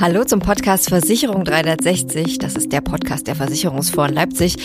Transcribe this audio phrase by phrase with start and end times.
[0.00, 2.38] Hallo zum Podcast Versicherung 360.
[2.38, 4.56] Das ist der Podcast der Versicherungsfonds in Leipzig.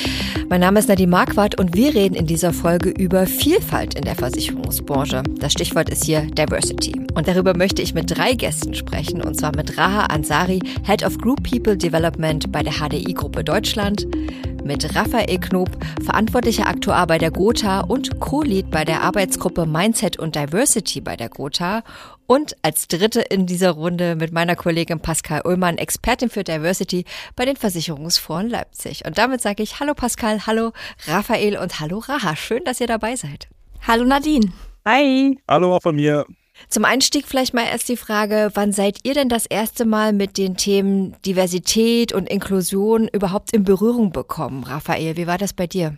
[0.47, 4.15] Mein Name ist Nadine Marquardt und wir reden in dieser Folge über Vielfalt in der
[4.15, 5.23] Versicherungsbranche.
[5.37, 7.01] Das Stichwort ist hier Diversity.
[7.15, 11.17] Und darüber möchte ich mit drei Gästen sprechen, und zwar mit Raha Ansari, Head of
[11.17, 14.07] Group People Development bei der HDI-Gruppe Deutschland,
[14.65, 15.69] mit Raphael Knob,
[16.03, 21.29] verantwortlicher Aktuar bei der Gotha und Co-Lead bei der Arbeitsgruppe Mindset und Diversity bei der
[21.29, 21.83] Gotha
[22.25, 27.05] und als dritte in dieser Runde mit meiner Kollegin Pascal Ullmann, Expertin für Diversity
[27.35, 29.05] bei den Versicherungsfonds Leipzig.
[29.05, 30.71] Und damit sage ich Hallo Pascal, hallo
[31.07, 32.35] Raphael und hallo Raha.
[32.35, 33.47] Schön, dass ihr dabei seid.
[33.87, 34.51] Hallo Nadine.
[34.83, 35.37] Hi.
[35.47, 36.25] Hallo auch von mir.
[36.69, 40.37] Zum Einstieg vielleicht mal erst die Frage, wann seid ihr denn das erste Mal mit
[40.37, 44.63] den Themen Diversität und Inklusion überhaupt in Berührung bekommen?
[44.63, 45.95] Raphael, wie war das bei dir?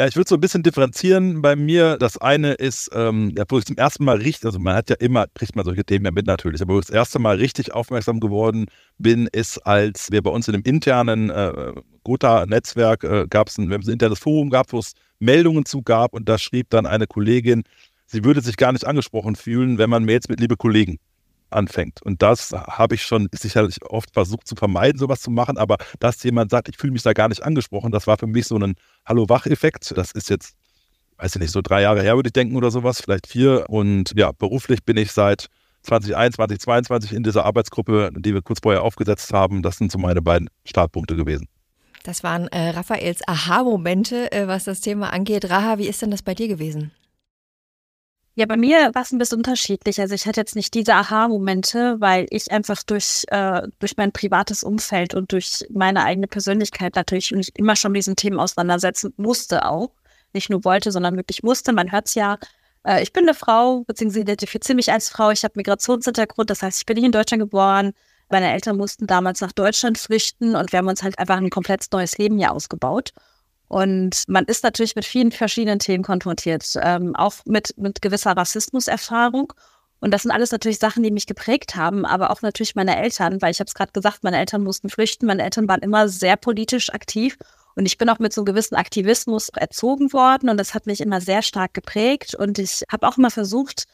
[0.00, 1.98] Ja, ich würde so ein bisschen differenzieren bei mir.
[1.98, 5.26] Das eine ist, ähm, wo ich zum ersten Mal richtig, also man hat ja immer,
[5.34, 8.18] kriegt man solche Themen ja mit natürlich, aber wo ich das erste Mal richtig aufmerksam
[8.18, 13.58] geworden bin, ist, als wir bei uns in dem internen äh, Gotha-Netzwerk äh, gab es
[13.58, 17.06] ein, ein internes Forum gehabt, wo es Meldungen zu gab und da schrieb dann eine
[17.06, 17.64] Kollegin,
[18.10, 20.98] sie würde sich gar nicht angesprochen fühlen, wenn man Mails mit liebe Kollegen
[21.50, 22.02] anfängt.
[22.02, 25.58] Und das habe ich schon sicherlich oft versucht zu vermeiden, sowas zu machen.
[25.58, 28.46] Aber dass jemand sagt, ich fühle mich da gar nicht angesprochen, das war für mich
[28.46, 28.74] so ein
[29.06, 29.96] Hallo-Wach-Effekt.
[29.96, 30.54] Das ist jetzt,
[31.18, 33.66] weiß ich nicht, so drei Jahre her, würde ich denken oder sowas, vielleicht vier.
[33.68, 35.46] Und ja, beruflich bin ich seit
[35.82, 39.62] 2021, 2022 in dieser Arbeitsgruppe, die wir kurz vorher aufgesetzt haben.
[39.62, 41.48] Das sind so meine beiden Startpunkte gewesen.
[42.02, 45.50] Das waren äh, Raphaels Aha-Momente, äh, was das Thema angeht.
[45.50, 46.92] Raha, wie ist denn das bei dir gewesen?
[48.36, 50.00] Ja, bei mir war es ein bisschen unterschiedlich.
[50.00, 54.62] Also ich hatte jetzt nicht diese Aha-Momente, weil ich einfach durch, äh, durch mein privates
[54.62, 59.66] Umfeld und durch meine eigene Persönlichkeit natürlich mich immer schon mit diesen Themen auseinandersetzen musste
[59.66, 59.90] auch.
[60.32, 61.72] Nicht nur wollte, sondern wirklich musste.
[61.72, 62.38] Man hört es ja,
[62.84, 65.30] äh, ich bin eine Frau, beziehungsweise identifiziere mich als Frau.
[65.30, 67.92] Ich habe Migrationshintergrund, das heißt, ich bin nicht in Deutschland geboren.
[68.30, 71.84] Meine Eltern mussten damals nach Deutschland flüchten und wir haben uns halt einfach ein komplett
[71.92, 73.12] neues Leben hier ausgebaut.
[73.70, 79.52] Und man ist natürlich mit vielen verschiedenen Themen konfrontiert, ähm, auch mit, mit gewisser Rassismuserfahrung.
[80.00, 83.40] Und das sind alles natürlich Sachen, die mich geprägt haben, aber auch natürlich meine Eltern,
[83.40, 86.36] weil ich habe es gerade gesagt, meine Eltern mussten flüchten, meine Eltern waren immer sehr
[86.36, 87.38] politisch aktiv
[87.76, 91.00] und ich bin auch mit so einem gewissen Aktivismus erzogen worden und das hat mich
[91.00, 93.84] immer sehr stark geprägt und ich habe auch immer versucht,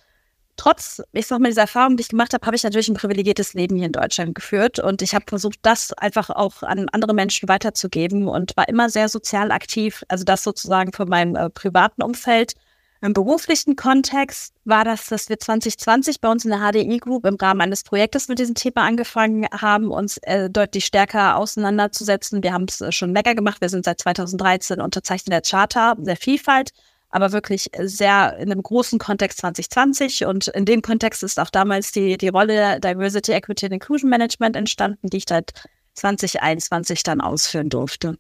[0.57, 3.55] trotz, ich sag mal, dieser Erfahrung, die ich gemacht habe, habe ich natürlich ein privilegiertes
[3.55, 7.49] Leben hier in Deutschland geführt und ich habe versucht, das einfach auch an andere Menschen
[7.49, 10.05] weiterzugeben und war immer sehr sozial aktiv.
[10.09, 12.55] Also das sozusagen von meinem äh, privaten Umfeld.
[13.03, 17.37] Im beruflichen Kontext war das, dass wir 2020 bei uns in der HDI Group im
[17.37, 22.43] Rahmen eines Projektes mit diesem Thema angefangen haben, uns äh, deutlich stärker auseinanderzusetzen.
[22.43, 23.61] Wir haben es äh, schon länger gemacht.
[23.61, 26.73] Wir sind seit 2013 Unterzeichner der Charta der Vielfalt
[27.17, 30.27] aber wirklich sehr in einem großen Kontext 2020.
[30.27, 34.55] Und in dem Kontext ist auch damals die, die Rolle Diversity, Equity and Inclusion Management
[34.55, 35.55] entstanden, die ich seit
[35.95, 38.19] 2021 dann ausführen durfte.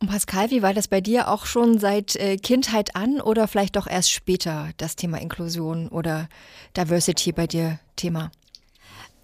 [0.00, 3.76] Und Pascal, wie war das bei dir auch schon seit äh, Kindheit an oder vielleicht
[3.76, 6.28] doch erst später das Thema Inklusion oder
[6.76, 8.32] Diversity bei dir Thema?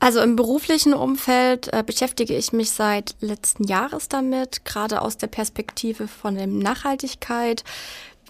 [0.03, 5.27] Also im beruflichen Umfeld äh, beschäftige ich mich seit letzten Jahres damit, gerade aus der
[5.27, 7.65] Perspektive von der Nachhaltigkeit.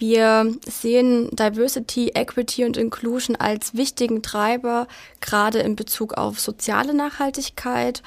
[0.00, 4.88] Wir sehen Diversity, Equity und Inclusion als wichtigen Treiber,
[5.20, 8.02] gerade in Bezug auf soziale Nachhaltigkeit.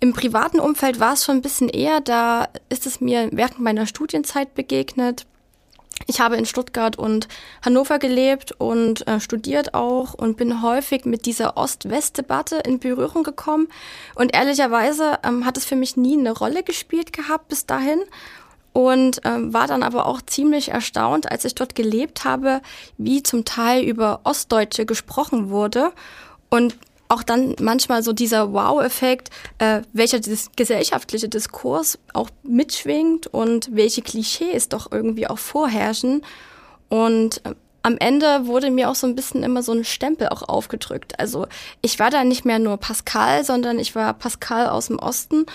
[0.00, 3.86] Im privaten Umfeld war es schon ein bisschen eher, da ist es mir während meiner
[3.86, 5.24] Studienzeit begegnet.
[6.08, 7.28] Ich habe in Stuttgart und
[7.64, 13.68] Hannover gelebt und äh, studiert auch und bin häufig mit dieser Ost-West-Debatte in Berührung gekommen.
[14.16, 18.00] Und ehrlicherweise ähm, hat es für mich nie eine Rolle gespielt gehabt bis dahin
[18.76, 22.60] und ähm, war dann aber auch ziemlich erstaunt, als ich dort gelebt habe,
[22.98, 25.92] wie zum Teil über Ostdeutsche gesprochen wurde
[26.50, 26.76] und
[27.08, 34.02] auch dann manchmal so dieser Wow-Effekt, äh, welcher dis gesellschaftliche Diskurs auch mitschwingt und welche
[34.02, 36.22] Klischees doch irgendwie auch vorherrschen.
[36.90, 40.42] Und äh, am Ende wurde mir auch so ein bisschen immer so ein Stempel auch
[40.42, 41.18] aufgedrückt.
[41.18, 41.46] Also
[41.80, 45.46] ich war da nicht mehr nur Pascal, sondern ich war Pascal aus dem Osten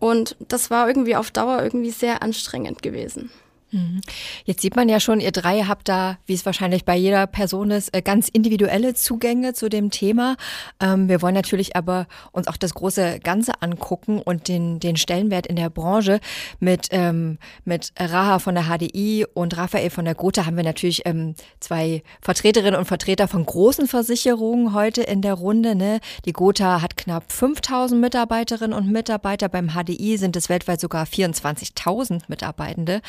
[0.00, 3.30] und das war irgendwie auf Dauer irgendwie sehr anstrengend gewesen.
[3.72, 4.00] Mhm.
[4.44, 7.70] Jetzt sieht man ja schon, ihr drei habt da, wie es wahrscheinlich bei jeder Person
[7.70, 10.36] ist, äh, ganz individuelle Zugänge zu dem Thema.
[10.80, 15.46] Ähm, wir wollen natürlich aber uns auch das große Ganze angucken und den, den Stellenwert
[15.46, 16.20] in der Branche.
[16.58, 21.02] Mit, ähm, mit Raha von der HDI und Raphael von der Gotha haben wir natürlich
[21.04, 25.74] ähm, zwei Vertreterinnen und Vertreter von großen Versicherungen heute in der Runde.
[25.74, 26.00] Ne?
[26.24, 29.48] Die Gotha hat knapp 5000 Mitarbeiterinnen und Mitarbeiter.
[29.48, 33.00] Beim HDI sind es weltweit sogar 24.000 Mitarbeitende.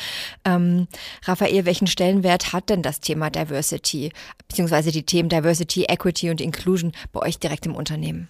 [0.56, 0.88] Ähm,
[1.24, 4.12] Raphael, welchen Stellenwert hat denn das Thema Diversity,
[4.48, 8.28] beziehungsweise die Themen Diversity, Equity und Inclusion bei euch direkt im Unternehmen?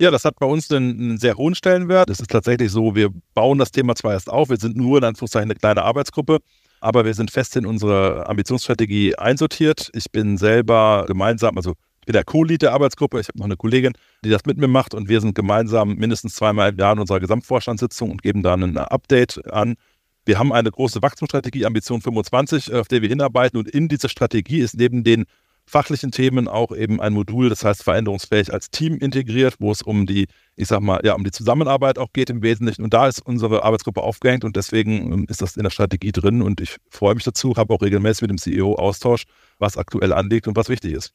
[0.00, 2.10] Ja, das hat bei uns einen, einen, sehr hohen Stellenwert.
[2.10, 5.04] Es ist tatsächlich so, wir bauen das Thema zwar erst auf, wir sind nur in
[5.04, 6.40] Anführungszeichen eine kleine Arbeitsgruppe,
[6.80, 9.90] aber wir sind fest in unsere Ambitionsstrategie einsortiert.
[9.94, 13.56] Ich bin selber gemeinsam, also ich bin der Co-Lead der Arbeitsgruppe, ich habe noch eine
[13.56, 13.92] Kollegin,
[14.24, 17.20] die das mit mir macht und wir sind gemeinsam mindestens zweimal im Jahr in unserer
[17.20, 19.76] Gesamtvorstandssitzung und geben dann ein Update an.
[20.24, 24.60] Wir haben eine große Wachstumsstrategie, Ambition 25, auf der wir hinarbeiten und in dieser Strategie
[24.60, 25.26] ist neben den
[25.66, 30.06] fachlichen Themen auch eben ein Modul, das heißt veränderungsfähig als Team integriert, wo es um
[30.06, 30.26] die,
[30.56, 32.82] ich sag mal, ja, um die Zusammenarbeit auch geht im Wesentlichen.
[32.82, 36.42] Und da ist unsere Arbeitsgruppe aufgehängt und deswegen ähm, ist das in der Strategie drin
[36.42, 39.24] und ich freue mich dazu, habe auch regelmäßig mit dem CEO Austausch,
[39.58, 41.12] was aktuell anliegt und was wichtig ist.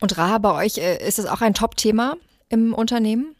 [0.00, 2.16] Und Raha, bei euch äh, ist es auch ein Top-Thema
[2.48, 3.34] im Unternehmen?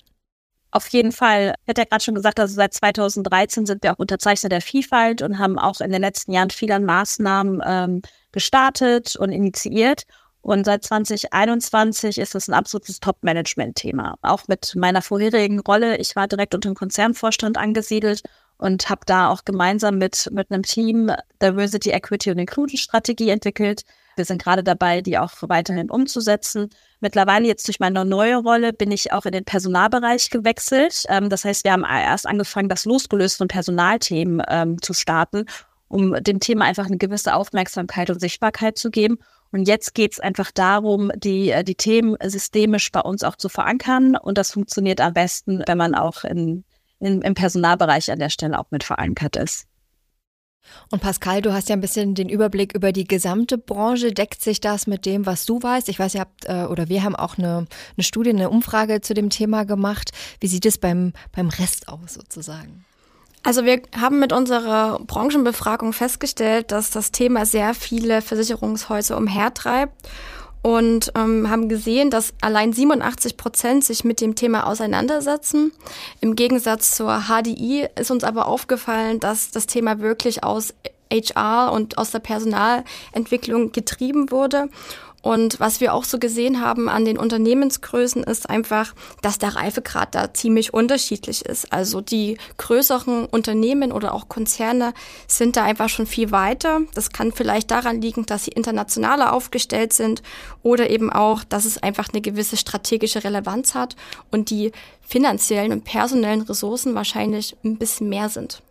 [0.70, 1.54] Auf jeden Fall.
[1.64, 5.22] Ich hatte ja gerade schon gesagt, also seit 2013 sind wir auch Unterzeichner der Vielfalt
[5.22, 10.04] und haben auch in den letzten Jahren viele Maßnahmen ähm, gestartet und initiiert.
[10.42, 14.16] Und seit 2021 ist es ein absolutes Top-Management-Thema.
[14.22, 15.96] Auch mit meiner vorherigen Rolle.
[15.96, 18.22] Ich war direkt unter dem Konzernvorstand angesiedelt
[18.58, 21.12] und habe da auch gemeinsam mit, mit einem Team
[21.42, 23.82] Diversity, Equity und Inclusion Strategie entwickelt.
[24.18, 26.68] Wir sind gerade dabei, die auch weiterhin umzusetzen.
[27.00, 31.04] Mittlerweile jetzt durch meine neue Rolle bin ich auch in den Personalbereich gewechselt.
[31.08, 35.46] Ähm, das heißt, wir haben erst angefangen, das losgelöst von Personalthemen ähm, zu starten
[35.88, 39.18] um dem Thema einfach eine gewisse Aufmerksamkeit und Sichtbarkeit zu geben.
[39.50, 43.48] Und jetzt geht es einfach darum, die, äh, die Themen systemisch bei uns auch zu
[43.48, 44.14] verankern.
[44.16, 46.64] Und das funktioniert am besten, wenn man auch in,
[47.00, 49.66] in, im Personalbereich an der Stelle auch mit verankert ist.
[50.90, 54.12] Und Pascal, du hast ja ein bisschen den Überblick über die gesamte Branche.
[54.12, 55.88] Deckt sich das mit dem, was du weißt?
[55.88, 57.66] Ich weiß, ihr habt äh, oder wir haben auch eine,
[57.96, 60.10] eine Studie, eine Umfrage zu dem Thema gemacht.
[60.40, 62.84] Wie sieht es beim, beim Rest aus sozusagen?
[63.42, 70.08] Also wir haben mit unserer Branchenbefragung festgestellt, dass das Thema sehr viele Versicherungshäuser umhertreibt
[70.68, 75.72] und ähm, haben gesehen, dass allein 87 Prozent sich mit dem Thema auseinandersetzen.
[76.20, 80.74] Im Gegensatz zur HDI ist uns aber aufgefallen, dass das Thema wirklich aus
[81.10, 84.68] HR und aus der Personalentwicklung getrieben wurde
[85.22, 90.14] und was wir auch so gesehen haben an den Unternehmensgrößen ist einfach, dass der Reifegrad
[90.14, 91.72] da ziemlich unterschiedlich ist.
[91.72, 94.94] Also die größeren Unternehmen oder auch Konzerne
[95.26, 96.80] sind da einfach schon viel weiter.
[96.94, 100.22] Das kann vielleicht daran liegen, dass sie internationaler aufgestellt sind
[100.62, 103.96] oder eben auch, dass es einfach eine gewisse strategische Relevanz hat
[104.30, 104.70] und die
[105.00, 108.62] finanziellen und personellen Ressourcen wahrscheinlich ein bisschen mehr sind.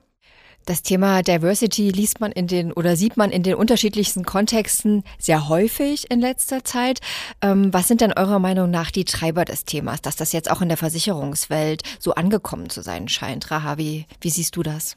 [0.67, 5.47] Das Thema Diversity liest man in den oder sieht man in den unterschiedlichsten Kontexten sehr
[5.47, 6.99] häufig in letzter Zeit.
[7.41, 10.61] Ähm, was sind denn eurer Meinung nach die Treiber des Themas, dass das jetzt auch
[10.61, 13.49] in der Versicherungswelt so angekommen zu sein scheint?
[13.49, 14.95] Raha, wie, wie siehst du das?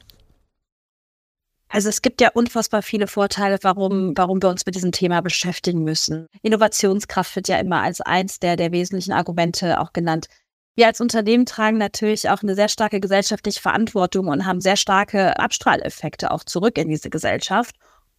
[1.69, 5.85] Also es gibt ja unfassbar viele Vorteile, warum, warum wir uns mit diesem Thema beschäftigen
[5.85, 6.27] müssen.
[6.41, 10.27] Innovationskraft wird ja immer als eins der, der wesentlichen Argumente auch genannt.
[10.75, 15.37] Wir als Unternehmen tragen natürlich auch eine sehr starke gesellschaftliche Verantwortung und haben sehr starke
[15.37, 17.75] Abstrahleffekte auch zurück in diese Gesellschaft.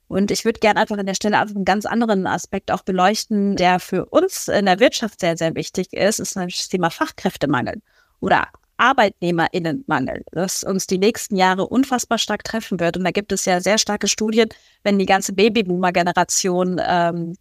[0.07, 3.57] Und ich würde gerne einfach an der Stelle einfach einen ganz anderen Aspekt auch beleuchten,
[3.57, 7.81] der für uns in der Wirtschaft sehr, sehr wichtig ist, ist nämlich das Thema Fachkräftemangel
[8.21, 12.99] oder Arbeitnehmerinnenmangel, das uns die nächsten Jahre unfassbar stark treffen wird.
[12.99, 14.51] Und da gibt es ja sehr starke Studien,
[14.83, 17.37] wenn die ganze Babyboomer-Generation ähm,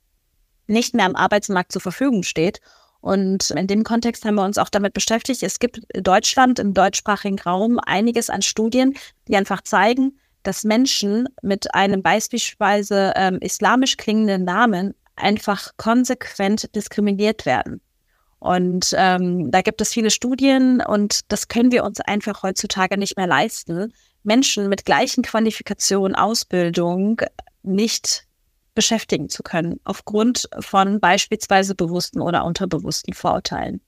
[0.67, 2.61] nicht mehr am Arbeitsmarkt zur Verfügung steht
[3.01, 5.43] und in dem Kontext haben wir uns auch damit beschäftigt.
[5.43, 8.93] Es gibt in Deutschland, im deutschsprachigen Raum, einiges an Studien,
[9.27, 17.45] die einfach zeigen, dass Menschen mit einem beispielsweise ähm, islamisch klingenden Namen einfach konsequent diskriminiert
[17.45, 17.81] werden.
[18.39, 23.17] Und ähm, da gibt es viele Studien und das können wir uns einfach heutzutage nicht
[23.17, 23.93] mehr leisten,
[24.23, 27.21] Menschen mit gleichen Qualifikationen, Ausbildung
[27.63, 28.25] nicht
[28.73, 33.81] beschäftigen zu können, aufgrund von beispielsweise bewussten oder unterbewussten Vorurteilen.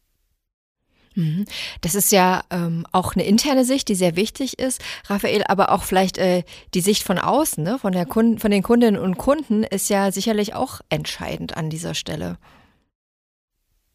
[1.16, 1.46] Mhm.
[1.82, 5.84] Das ist ja ähm, auch eine interne Sicht, die sehr wichtig ist, Raphael, aber auch
[5.84, 7.78] vielleicht äh, die Sicht von außen, ne?
[7.80, 11.94] von, der Kunden, von den Kundinnen und Kunden, ist ja sicherlich auch entscheidend an dieser
[11.94, 12.38] Stelle.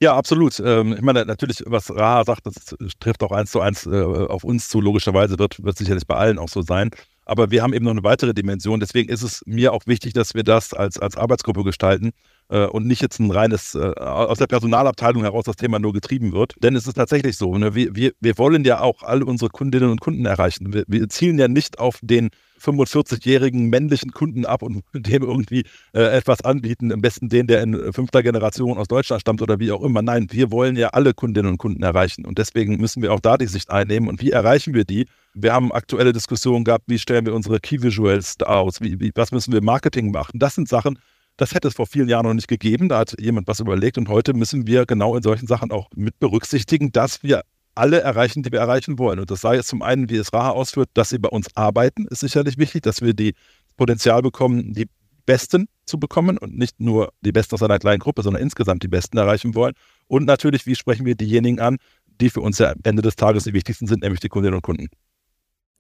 [0.00, 0.60] Ja, absolut.
[0.60, 4.44] Ähm, ich meine, natürlich, was Raha sagt, das trifft auch eins zu eins äh, auf
[4.44, 4.80] uns zu.
[4.80, 6.90] Logischerweise wird, wird sicherlich bei allen auch so sein.
[7.28, 8.80] Aber wir haben eben noch eine weitere Dimension.
[8.80, 12.12] Deswegen ist es mir auch wichtig, dass wir das als, als Arbeitsgruppe gestalten
[12.48, 16.32] äh, und nicht jetzt ein reines, äh, aus der Personalabteilung heraus das Thema nur getrieben
[16.32, 16.54] wird.
[16.62, 17.74] Denn es ist tatsächlich so, ne?
[17.74, 20.72] wir, wir, wir wollen ja auch alle unsere Kundinnen und Kunden erreichen.
[20.72, 22.30] Wir, wir zielen ja nicht auf den
[22.62, 26.90] 45-jährigen männlichen Kunden ab und dem irgendwie äh, etwas anbieten.
[26.92, 30.00] Am besten den, der in fünfter Generation aus Deutschland stammt oder wie auch immer.
[30.00, 32.24] Nein, wir wollen ja alle Kundinnen und Kunden erreichen.
[32.24, 34.08] Und deswegen müssen wir auch da die Sicht einnehmen.
[34.08, 35.06] Und wie erreichen wir die?
[35.40, 38.80] Wir haben aktuelle Diskussionen gehabt, wie stellen wir unsere Key Visuals aus?
[38.80, 40.40] Wie, wie, was müssen wir Marketing machen?
[40.40, 40.98] Das sind Sachen,
[41.36, 42.88] Das hätte es vor vielen Jahren noch nicht gegeben.
[42.88, 46.18] Da hat jemand was überlegt und heute müssen wir genau in solchen Sachen auch mit
[46.18, 47.42] berücksichtigen, dass wir
[47.76, 49.20] alle erreichen, die wir erreichen wollen.
[49.20, 52.08] Und das sei jetzt zum einen, wie es Raha ausführt, dass sie bei uns arbeiten,
[52.08, 53.34] ist sicherlich wichtig, dass wir die
[53.76, 54.88] Potenzial bekommen, die
[55.24, 58.88] Besten zu bekommen und nicht nur die Besten aus einer kleinen Gruppe, sondern insgesamt die
[58.88, 59.74] Besten erreichen wollen.
[60.08, 61.76] Und natürlich, wie sprechen wir diejenigen an,
[62.20, 64.62] die für uns ja am Ende des Tages die wichtigsten sind, nämlich die Kundinnen und
[64.62, 64.88] Kunden.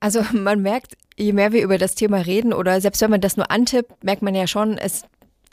[0.00, 3.36] Also man merkt, je mehr wir über das Thema reden oder selbst wenn man das
[3.36, 5.04] nur antippt, merkt man ja schon, es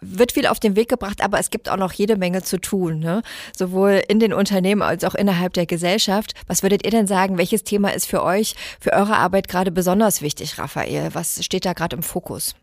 [0.02, 3.00] wird viel auf den Weg gebracht, aber es gibt auch noch jede Menge zu tun,
[3.00, 3.22] ne?
[3.56, 6.34] sowohl in den Unternehmen als auch innerhalb der Gesellschaft.
[6.48, 10.22] Was würdet ihr denn sagen, welches Thema ist für euch, für eure Arbeit gerade besonders
[10.22, 11.10] wichtig, Raphael?
[11.14, 12.56] Was steht da gerade im Fokus?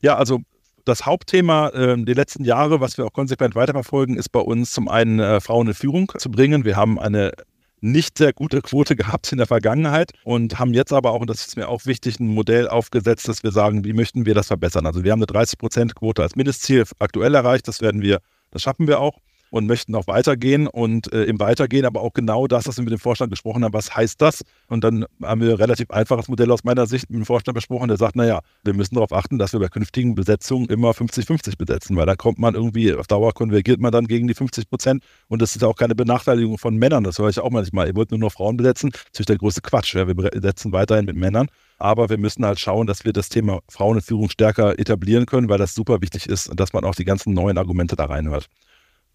[0.00, 0.40] Ja, also
[0.84, 4.88] das Hauptthema äh, die letzten Jahre, was wir auch konsequent weiterverfolgen, ist bei uns zum
[4.88, 6.64] einen äh, Frauen in Führung zu bringen.
[6.64, 7.32] Wir haben eine
[7.80, 11.46] nicht sehr gute Quote gehabt in der Vergangenheit und haben jetzt aber auch, und das
[11.46, 14.86] ist mir auch wichtig, ein Modell aufgesetzt, dass wir sagen, wie möchten wir das verbessern.
[14.86, 18.20] Also wir haben eine 30-Prozent-Quote als Mindestziel aktuell erreicht, das werden wir,
[18.50, 19.18] das schaffen wir auch
[19.50, 22.92] und möchten auch weitergehen und äh, im Weitergehen aber auch genau das, was wir mit
[22.92, 24.42] dem Vorstand besprochen haben, was heißt das?
[24.68, 27.88] Und dann haben wir ein relativ einfaches Modell aus meiner Sicht mit dem Vorstand besprochen,
[27.88, 31.96] der sagt, naja, wir müssen darauf achten, dass wir bei künftigen Besetzungen immer 50-50 besetzen,
[31.96, 35.42] weil da kommt man irgendwie, auf Dauer konvergiert man dann gegen die 50 Prozent und
[35.42, 38.20] das ist auch keine Benachteiligung von Männern, das höre ich auch manchmal, ihr wollt nur
[38.20, 41.48] noch Frauen besetzen, das ist natürlich der größte Quatsch, ja, wir besetzen weiterhin mit Männern
[41.78, 45.74] aber wir müssen halt schauen, dass wir das Thema Frauenführung stärker etablieren können, weil das
[45.74, 48.48] super wichtig ist, dass man auch die ganzen neuen Argumente da reinhört.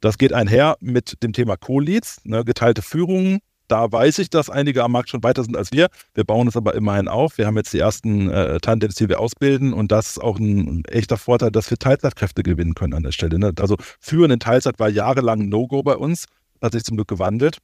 [0.04, 3.40] Das geht einher mit dem Thema Co-Leads, ne, geteilte Führungen.
[3.70, 5.88] Da weiß ich, dass einige am Markt schon weiter sind als wir.
[6.14, 7.38] Wir bauen es aber immerhin auf.
[7.38, 10.84] Wir haben jetzt die ersten äh, Tandems, die wir ausbilden und das ist auch ein,
[10.90, 13.40] echter Vorteil, dass wir Teilzeitkräfte gewinnen können an der Stelle.
[13.40, 13.54] Ne?
[13.58, 16.26] Also Führen in Teilzeit war jahrelang No-Go bei uns,
[16.62, 17.60] hat sich zum Glück gewandelt.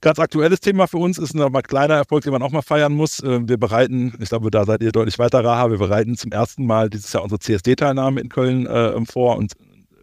[0.00, 3.18] Ganz aktuelles Thema für uns ist ein kleiner Erfolg, den man auch mal feiern muss.
[3.18, 6.66] Äh, wir bereiten, ich glaube, da seid ihr deutlich weiter, Raha, wir bereiten zum ersten
[6.66, 9.54] Mal dieses Jahr unsere CSD-Teilnahme in Köln äh, vor und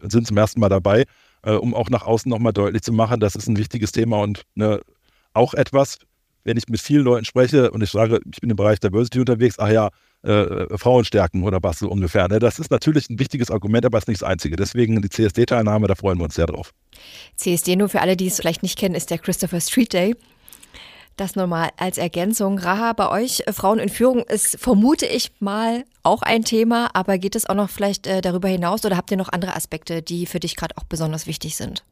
[0.02, 1.06] sind zum ersten Mal dabei
[1.42, 4.42] äh, um auch nach außen nochmal deutlich zu machen, das ist ein wichtiges Thema und
[4.54, 4.80] ne,
[5.32, 5.98] auch etwas,
[6.44, 9.58] wenn ich mit vielen Leuten spreche und ich sage, ich bin im Bereich Diversity unterwegs,
[9.58, 9.90] ach ja,
[10.22, 12.28] äh, Frauen stärken oder was so ungefähr.
[12.28, 12.38] Ne?
[12.38, 14.56] Das ist natürlich ein wichtiges Argument, aber es ist nicht das einzige.
[14.56, 16.72] Deswegen die CSD-Teilnahme, da freuen wir uns sehr drauf.
[17.36, 20.14] CSD, nur für alle, die es vielleicht nicht kennen, ist der Christopher Street Day.
[21.20, 22.58] Das nochmal als Ergänzung.
[22.58, 27.18] Raha, bei euch äh, Frauen in Führung ist, vermute ich mal, auch ein Thema, aber
[27.18, 30.24] geht es auch noch vielleicht äh, darüber hinaus oder habt ihr noch andere Aspekte, die
[30.24, 31.84] für dich gerade auch besonders wichtig sind?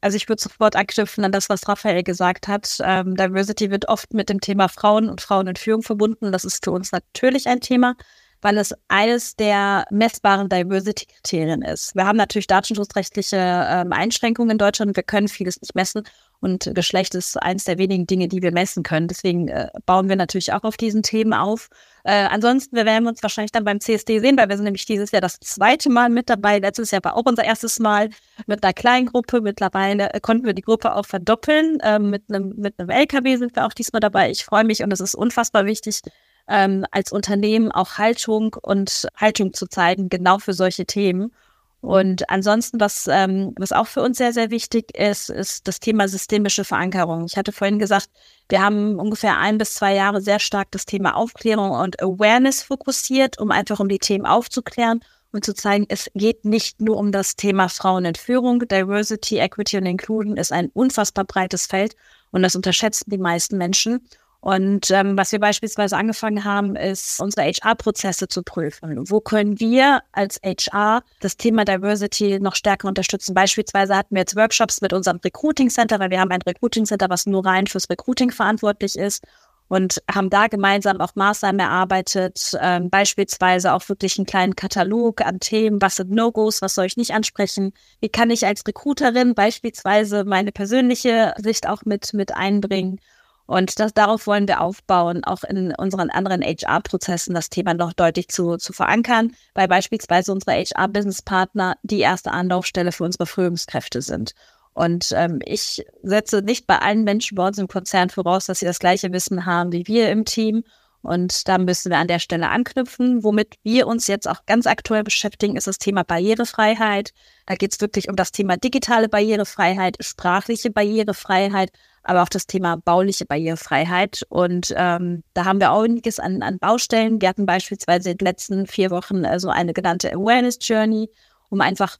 [0.00, 2.78] Also ich würde sofort anknüpfen an das, was Raphael gesagt hat.
[2.82, 6.32] Ähm, Diversity wird oft mit dem Thema Frauen und Frauen in Führung verbunden.
[6.32, 7.94] Das ist für uns natürlich ein Thema
[8.40, 11.94] weil es eines der messbaren Diversity-Kriterien ist.
[11.94, 14.96] Wir haben natürlich datenschutzrechtliche ähm, Einschränkungen in Deutschland.
[14.96, 16.04] Wir können vieles nicht messen
[16.40, 19.08] und Geschlecht ist eines der wenigen Dinge, die wir messen können.
[19.08, 21.68] Deswegen äh, bauen wir natürlich auch auf diesen Themen auf.
[22.04, 25.10] Äh, ansonsten, wir werden uns wahrscheinlich dann beim CSD sehen, weil wir sind nämlich dieses
[25.10, 26.60] Jahr das zweite Mal mit dabei.
[26.60, 28.10] Letztes Jahr war auch unser erstes Mal
[28.46, 29.40] mit einer kleinen Gruppe.
[29.40, 31.78] Mittlerweile äh, konnten wir die Gruppe auch verdoppeln.
[31.82, 34.30] Ähm, mit einem mit einem LKW sind wir auch diesmal dabei.
[34.30, 36.02] Ich freue mich und es ist unfassbar wichtig,
[36.48, 41.32] ähm, als Unternehmen auch Haltung und Haltung zu zeigen, genau für solche Themen.
[41.80, 46.08] Und ansonsten, was, ähm, was auch für uns sehr, sehr wichtig ist, ist das Thema
[46.08, 47.26] systemische Verankerung.
[47.26, 48.08] Ich hatte vorhin gesagt,
[48.48, 53.38] wir haben ungefähr ein bis zwei Jahre sehr stark das Thema Aufklärung und Awareness fokussiert,
[53.38, 55.00] um einfach um die Themen aufzuklären
[55.30, 58.60] und zu zeigen, es geht nicht nur um das Thema Frauenentführung.
[58.60, 61.94] Diversity, Equity und Inclusion ist ein unfassbar breites Feld
[62.30, 64.00] und das unterschätzen die meisten Menschen.
[64.40, 69.10] Und ähm, was wir beispielsweise angefangen haben, ist unsere HR-Prozesse zu prüfen.
[69.10, 73.34] Wo können wir als HR das Thema Diversity noch stärker unterstützen?
[73.34, 77.10] Beispielsweise hatten wir jetzt Workshops mit unserem Recruiting Center, weil wir haben ein Recruiting Center,
[77.10, 79.24] was nur rein fürs Recruiting verantwortlich ist
[79.68, 85.40] und haben da gemeinsam auch Maßnahmen erarbeitet, ähm, beispielsweise auch wirklich einen kleinen Katalog an
[85.40, 90.24] Themen, was sind No-Gos, was soll ich nicht ansprechen, wie kann ich als Recruiterin beispielsweise
[90.24, 93.00] meine persönliche Sicht auch mit, mit einbringen
[93.48, 98.28] und das, darauf wollen wir aufbauen, auch in unseren anderen HR-Prozessen das Thema noch deutlich
[98.28, 104.34] zu, zu verankern, weil beispielsweise unsere HR-Business-Partner die erste Anlaufstelle für unsere Führungskräfte sind.
[104.74, 108.66] Und ähm, ich setze nicht bei allen Menschen bei uns im Konzern voraus, dass sie
[108.66, 110.62] das gleiche Wissen haben wie wir im Team.
[111.02, 113.22] Und da müssen wir an der Stelle anknüpfen.
[113.22, 117.12] Womit wir uns jetzt auch ganz aktuell beschäftigen, ist das Thema Barrierefreiheit.
[117.46, 121.70] Da geht es wirklich um das Thema digitale Barrierefreiheit, sprachliche Barrierefreiheit,
[122.02, 124.22] aber auch das Thema bauliche Barrierefreiheit.
[124.28, 127.20] Und ähm, da haben wir auch einiges an, an Baustellen.
[127.20, 131.10] Wir hatten beispielsweise in den letzten vier Wochen also eine genannte Awareness Journey,
[131.48, 131.96] um einfach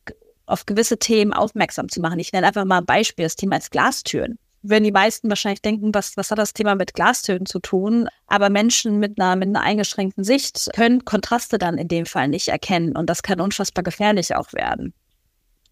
[0.47, 2.19] auf gewisse Themen aufmerksam zu machen.
[2.19, 4.39] Ich nenne einfach mal ein Beispiel, das Thema ist Glastüren.
[4.63, 8.09] Werden die meisten wahrscheinlich denken, was, was hat das Thema mit Glastönen zu tun?
[8.27, 12.49] Aber Menschen mit einer, mit einer eingeschränkten Sicht können Kontraste dann in dem Fall nicht
[12.49, 14.93] erkennen und das kann unfassbar gefährlich auch werden.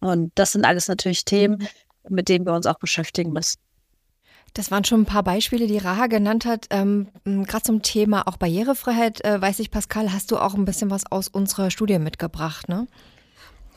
[0.00, 1.66] Und das sind alles natürlich Themen,
[2.08, 3.58] mit denen wir uns auch beschäftigen müssen.
[4.54, 6.66] Das waren schon ein paar Beispiele, die Raha genannt hat.
[6.70, 10.90] Ähm, Gerade zum Thema auch Barrierefreiheit, äh, weiß ich, Pascal, hast du auch ein bisschen
[10.90, 12.86] was aus unserer Studie mitgebracht, ne?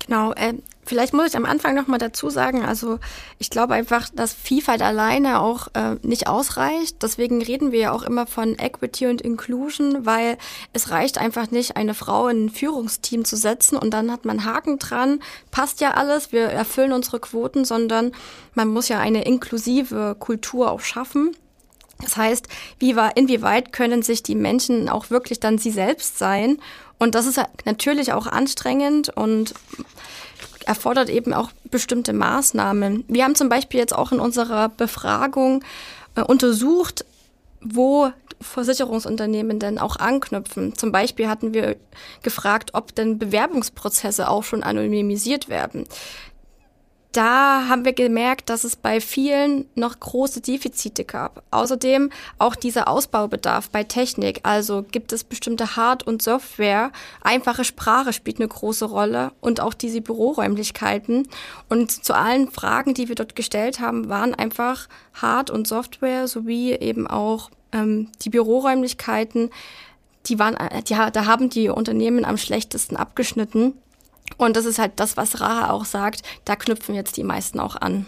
[0.10, 0.56] Genau, äh,
[0.88, 2.98] vielleicht muss ich am Anfang noch mal dazu sagen, also
[3.38, 7.04] ich glaube einfach, dass Vielfalt alleine auch äh, nicht ausreicht.
[7.04, 10.40] Deswegen reden wir ja auch immer von Equity und Inclusion, weil
[10.74, 14.46] es reicht einfach nicht, eine Frau in ein Führungsteam zu setzen und dann hat man
[14.46, 15.20] Haken dran,
[15.52, 18.12] passt ja alles, wir erfüllen unsere Quoten, sondern
[18.56, 21.36] man muss ja eine inklusive Kultur auch schaffen.
[22.02, 22.48] Das heißt,
[22.80, 26.60] wie inwieweit können sich die Menschen auch wirklich dann sie selbst sein
[27.00, 29.54] und das ist natürlich auch anstrengend und
[30.66, 33.06] erfordert eben auch bestimmte Maßnahmen.
[33.08, 35.64] Wir haben zum Beispiel jetzt auch in unserer Befragung
[36.16, 37.06] äh, untersucht,
[37.62, 40.78] wo Versicherungsunternehmen denn auch anknüpfen.
[40.78, 41.76] Zum Beispiel hatten wir
[42.22, 45.86] gefragt, ob denn Bewerbungsprozesse auch schon anonymisiert werden
[47.12, 51.44] da haben wir gemerkt, dass es bei vielen noch große Defizite gab.
[51.50, 54.42] Außerdem auch dieser Ausbaubedarf bei Technik.
[54.44, 56.92] Also gibt es bestimmte Hard- und Software.
[57.22, 61.28] Einfache Sprache spielt eine große Rolle und auch diese Büroräumlichkeiten.
[61.68, 66.74] Und zu allen Fragen, die wir dort gestellt haben, waren einfach Hard- und Software sowie
[66.74, 69.50] eben auch ähm, die Büroräumlichkeiten.
[70.28, 70.56] Die waren,
[70.88, 73.74] die, da haben die Unternehmen am schlechtesten abgeschnitten.
[74.38, 77.76] Und das ist halt das, was Raha auch sagt, da knüpfen jetzt die meisten auch
[77.76, 78.08] an.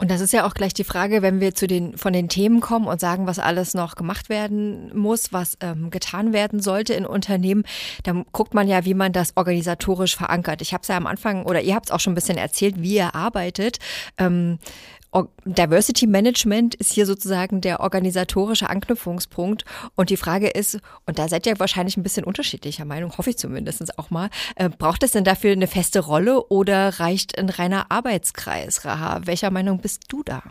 [0.00, 2.60] Und das ist ja auch gleich die Frage, wenn wir zu den von den Themen
[2.60, 7.04] kommen und sagen, was alles noch gemacht werden muss, was ähm, getan werden sollte in
[7.04, 7.64] Unternehmen,
[8.04, 10.62] dann guckt man ja, wie man das organisatorisch verankert.
[10.62, 12.80] Ich habe es ja am Anfang oder ihr habt es auch schon ein bisschen erzählt,
[12.80, 13.78] wie ihr arbeitet.
[14.18, 14.60] Ähm,
[15.44, 19.64] Diversity Management ist hier sozusagen der organisatorische Anknüpfungspunkt.
[19.96, 23.38] Und die Frage ist, und da seid ihr wahrscheinlich ein bisschen unterschiedlicher Meinung, hoffe ich
[23.38, 27.90] zumindest auch mal, äh, braucht es denn dafür eine feste Rolle oder reicht ein reiner
[27.90, 29.22] Arbeitskreis, Raha?
[29.24, 30.42] Welcher Meinung bist du da?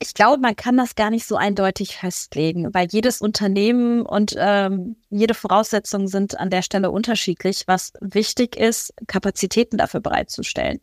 [0.00, 4.94] Ich glaube, man kann das gar nicht so eindeutig festlegen, weil jedes Unternehmen und ähm,
[5.10, 10.78] jede Voraussetzung sind an der Stelle unterschiedlich, was wichtig ist, Kapazitäten dafür bereitzustellen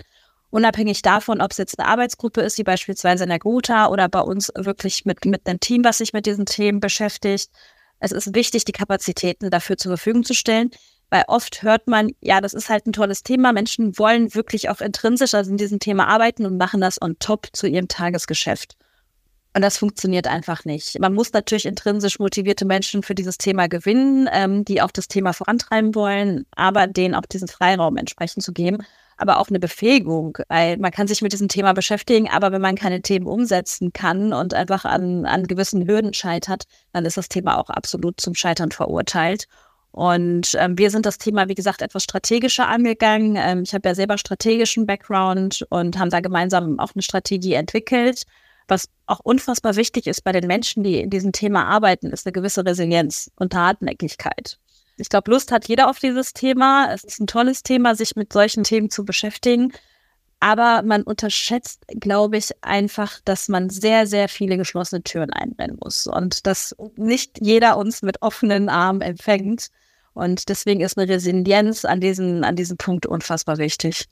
[0.56, 4.22] unabhängig davon, ob es jetzt eine Arbeitsgruppe ist, wie beispielsweise in der Gotha oder bei
[4.22, 7.52] uns wirklich mit, mit einem Team, was sich mit diesen Themen beschäftigt.
[8.00, 10.72] Es ist wichtig, die Kapazitäten dafür zur Verfügung zu stellen,
[11.10, 13.52] weil oft hört man, ja, das ist halt ein tolles Thema.
[13.52, 17.48] Menschen wollen wirklich auch intrinsisch also in diesem Thema arbeiten und machen das on top
[17.52, 18.78] zu ihrem Tagesgeschäft.
[19.54, 20.98] Und das funktioniert einfach nicht.
[21.00, 25.34] Man muss natürlich intrinsisch motivierte Menschen für dieses Thema gewinnen, ähm, die auch das Thema
[25.34, 28.78] vorantreiben wollen, aber denen auch diesen Freiraum entsprechend zu geben
[29.18, 32.76] aber auch eine Befähigung, weil man kann sich mit diesem Thema beschäftigen, aber wenn man
[32.76, 37.58] keine Themen umsetzen kann und einfach an, an gewissen Hürden scheitert, dann ist das Thema
[37.58, 39.48] auch absolut zum Scheitern verurteilt.
[39.92, 43.38] Und ähm, wir sind das Thema, wie gesagt, etwas strategischer angegangen.
[43.38, 48.24] Ähm, ich habe ja selber strategischen Background und haben da gemeinsam auch eine Strategie entwickelt.
[48.68, 52.34] Was auch unfassbar wichtig ist bei den Menschen, die in diesem Thema arbeiten, ist eine
[52.34, 54.58] gewisse Resilienz und Hartnäckigkeit.
[54.98, 56.94] Ich glaube, Lust hat jeder auf dieses Thema.
[56.94, 59.74] Es ist ein tolles Thema, sich mit solchen Themen zu beschäftigen.
[60.40, 66.08] Aber man unterschätzt, glaube ich, einfach, dass man sehr, sehr viele geschlossene Türen einrennen muss
[66.08, 69.68] und dass nicht jeder uns mit offenen Armen empfängt.
[70.14, 74.06] Und deswegen ist eine Resilienz an diesem, an diesem Punkt unfassbar wichtig.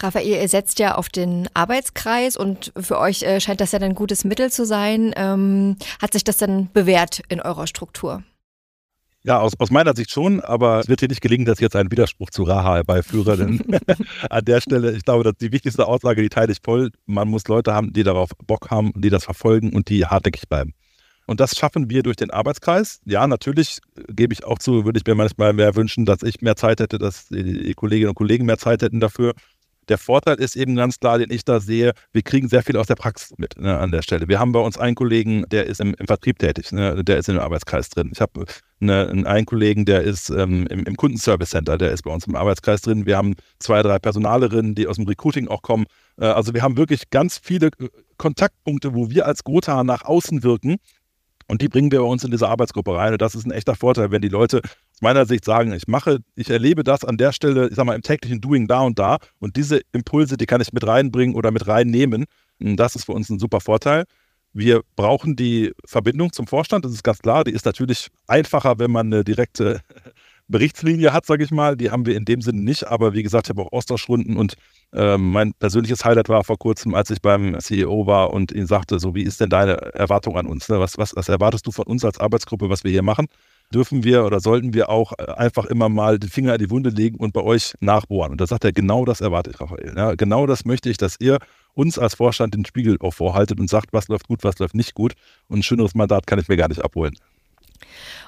[0.00, 3.94] Raphael, ihr setzt ja auf den Arbeitskreis und für euch äh, scheint das ja ein
[3.94, 5.12] gutes Mittel zu sein.
[5.16, 8.22] Ähm, hat sich das dann bewährt in eurer Struktur?
[9.26, 11.76] Ja, aus, aus meiner Sicht schon, aber es wird hier nicht gelingen, dass ich jetzt
[11.76, 13.38] einen Widerspruch zu Raha herbeiführe.
[13.38, 13.58] Denn
[14.30, 16.90] an der Stelle, ich glaube, dass die wichtigste Aussage, die teile ich voll.
[17.06, 20.74] Man muss Leute haben, die darauf Bock haben, die das verfolgen und die hartnäckig bleiben.
[21.26, 23.00] Und das schaffen wir durch den Arbeitskreis.
[23.06, 26.56] Ja, natürlich gebe ich auch zu, würde ich mir manchmal mehr wünschen, dass ich mehr
[26.56, 29.32] Zeit hätte, dass die Kolleginnen und Kollegen mehr Zeit hätten dafür.
[29.88, 32.86] Der Vorteil ist eben ganz klar, den ich da sehe, wir kriegen sehr viel aus
[32.86, 34.28] der Praxis mit ne, an der Stelle.
[34.28, 37.28] Wir haben bei uns einen Kollegen, der ist im, im Vertrieb tätig, ne, der ist
[37.28, 38.10] im Arbeitskreis drin.
[38.12, 38.44] Ich habe
[38.80, 42.36] eine, einen Kollegen, der ist ähm, im, im Kundenservice Center, der ist bei uns im
[42.36, 43.06] Arbeitskreis drin.
[43.06, 45.86] Wir haben zwei, drei Personalerinnen, die aus dem Recruiting auch kommen.
[46.18, 50.42] Äh, also wir haben wirklich ganz viele äh, Kontaktpunkte, wo wir als Gotha nach außen
[50.42, 50.76] wirken.
[51.46, 53.12] Und die bringen wir bei uns in diese Arbeitsgruppe rein.
[53.12, 56.18] Und das ist ein echter Vorteil, wenn die Leute aus meiner Sicht sagen, ich mache,
[56.36, 59.18] ich erlebe das an der Stelle, ich sag mal, im täglichen Doing da und da.
[59.38, 62.24] Und diese Impulse, die kann ich mit reinbringen oder mit reinnehmen.
[62.60, 64.04] Und das ist für uns ein super Vorteil.
[64.52, 67.42] Wir brauchen die Verbindung zum Vorstand, das ist ganz klar.
[67.42, 69.80] Die ist natürlich einfacher, wenn man eine direkte
[70.48, 71.76] Berichtslinie hat, sage ich mal.
[71.76, 74.54] Die haben wir in dem Sinne nicht, aber wie gesagt, ich habe auch Austauschrunden und
[74.92, 78.98] äh, mein persönliches Highlight war vor kurzem, als ich beim CEO war und ihn sagte,
[78.98, 80.68] so wie ist denn deine Erwartung an uns?
[80.68, 80.78] Ne?
[80.80, 83.26] Was, was, was erwartest du von uns als Arbeitsgruppe, was wir hier machen?
[83.72, 86.90] Dürfen wir oder sollten wir auch äh, einfach immer mal den Finger in die Wunde
[86.90, 88.32] legen und bei euch nachbohren?
[88.32, 89.94] Und da sagt er, genau das erwarte ich, Raphael.
[89.96, 91.38] Ja, genau das möchte ich, dass ihr
[91.72, 94.94] uns als Vorstand den Spiegel auch vorhaltet und sagt, was läuft gut, was läuft nicht
[94.94, 95.14] gut.
[95.48, 97.16] Und ein schöneres Mandat kann ich mir gar nicht abholen.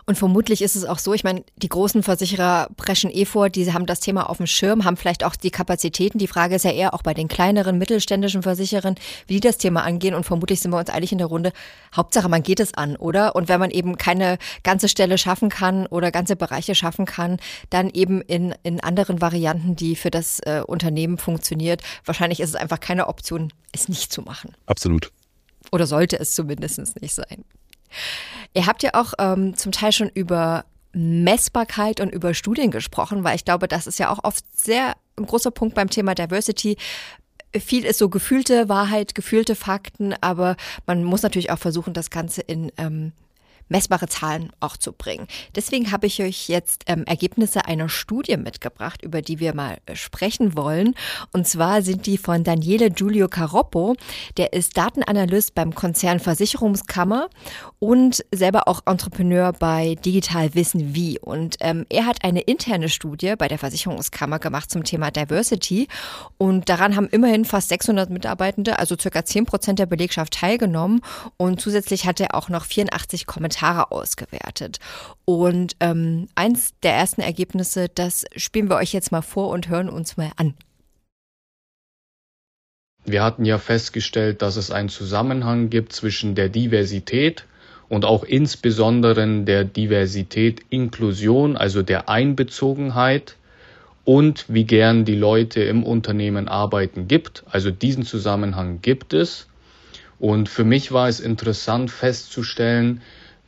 [0.06, 3.72] Und vermutlich ist es auch so, ich meine, die großen Versicherer preschen eh vor, die
[3.72, 6.18] haben das Thema auf dem Schirm, haben vielleicht auch die Kapazitäten.
[6.18, 8.94] Die Frage ist ja eher auch bei den kleineren, mittelständischen Versicherern,
[9.26, 10.14] wie die das Thema angehen.
[10.14, 11.52] Und vermutlich sind wir uns eilig in der Runde.
[11.94, 13.34] Hauptsache, man geht es an, oder?
[13.34, 17.38] Und wenn man eben keine ganze Stelle schaffen kann oder ganze Bereiche schaffen kann,
[17.70, 21.82] dann eben in, in anderen Varianten, die für das äh, Unternehmen funktioniert.
[22.04, 24.54] Wahrscheinlich ist es einfach keine Option, es nicht zu machen.
[24.66, 25.10] Absolut.
[25.72, 27.44] Oder sollte es zumindest nicht sein.
[28.54, 33.36] Ihr habt ja auch ähm, zum Teil schon über Messbarkeit und über Studien gesprochen, weil
[33.36, 36.76] ich glaube, das ist ja auch oft sehr ein großer Punkt beim Thema Diversity.
[37.54, 42.40] Viel ist so gefühlte Wahrheit, gefühlte Fakten, aber man muss natürlich auch versuchen, das Ganze
[42.42, 43.12] in ähm,
[43.68, 45.26] messbare Zahlen auch zu bringen.
[45.54, 49.96] Deswegen habe ich euch jetzt ähm, Ergebnisse einer Studie mitgebracht, über die wir mal äh,
[49.96, 50.94] sprechen wollen.
[51.32, 53.96] Und zwar sind die von Daniele Giulio Caroppo.
[54.36, 57.28] Der ist Datenanalyst beim Konzern Versicherungskammer
[57.78, 61.18] und selber auch Entrepreneur bei Digital Wissen Wie.
[61.18, 65.88] Und ähm, er hat eine interne Studie bei der Versicherungskammer gemacht zum Thema Diversity.
[66.38, 71.00] Und daran haben immerhin fast 600 Mitarbeitende, also circa 10 Prozent der Belegschaft teilgenommen.
[71.36, 74.78] Und zusätzlich hat er auch noch 84 Kommentare Kommentare ausgewertet.
[75.24, 79.88] Und ähm, eins der ersten Ergebnisse, das spielen wir euch jetzt mal vor und hören
[79.88, 80.54] uns mal an.
[83.04, 87.44] Wir hatten ja festgestellt, dass es einen Zusammenhang gibt zwischen der Diversität
[87.88, 93.36] und auch insbesondere der Diversität Inklusion, also der Einbezogenheit
[94.04, 97.44] und wie gern die Leute im Unternehmen arbeiten gibt.
[97.48, 99.46] Also diesen Zusammenhang gibt es.
[100.18, 103.02] Und für mich war es interessant festzustellen,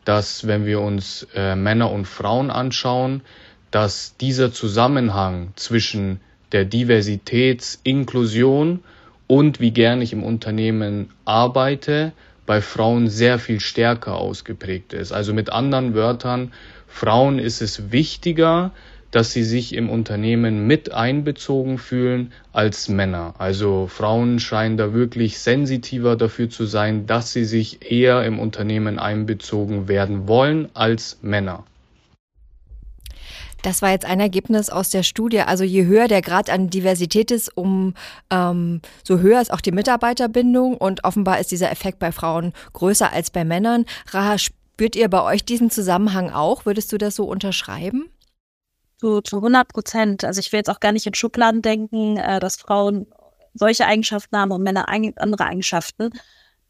[0.08, 3.20] dass wenn wir uns äh, Männer und Frauen anschauen,
[3.70, 8.82] dass dieser Zusammenhang zwischen der Diversitätsinklusion
[9.26, 12.12] und wie gern ich im Unternehmen arbeite,
[12.46, 15.12] bei Frauen sehr viel stärker ausgeprägt ist.
[15.12, 16.54] Also mit anderen Wörtern,
[16.86, 18.70] Frauen ist es wichtiger,
[19.10, 23.34] dass sie sich im Unternehmen mit einbezogen fühlen als Männer.
[23.38, 28.98] Also Frauen scheinen da wirklich sensitiver dafür zu sein, dass sie sich eher im Unternehmen
[28.98, 31.64] einbezogen werden wollen als Männer.
[33.62, 35.40] Das war jetzt ein Ergebnis aus der Studie.
[35.40, 37.94] Also je höher der Grad an Diversität ist, um
[38.30, 43.12] ähm, so höher ist auch die Mitarbeiterbindung und offenbar ist dieser Effekt bei Frauen größer
[43.12, 43.84] als bei Männern.
[44.10, 46.66] Raha, spürt ihr bei euch diesen Zusammenhang auch?
[46.66, 48.08] Würdest du das so unterschreiben?
[48.98, 50.24] Zu, zu 100 Prozent.
[50.24, 53.06] Also ich will jetzt auch gar nicht in Schubladen denken, äh, dass Frauen
[53.54, 56.10] solche Eigenschaften haben und Männer andere Eigenschaften.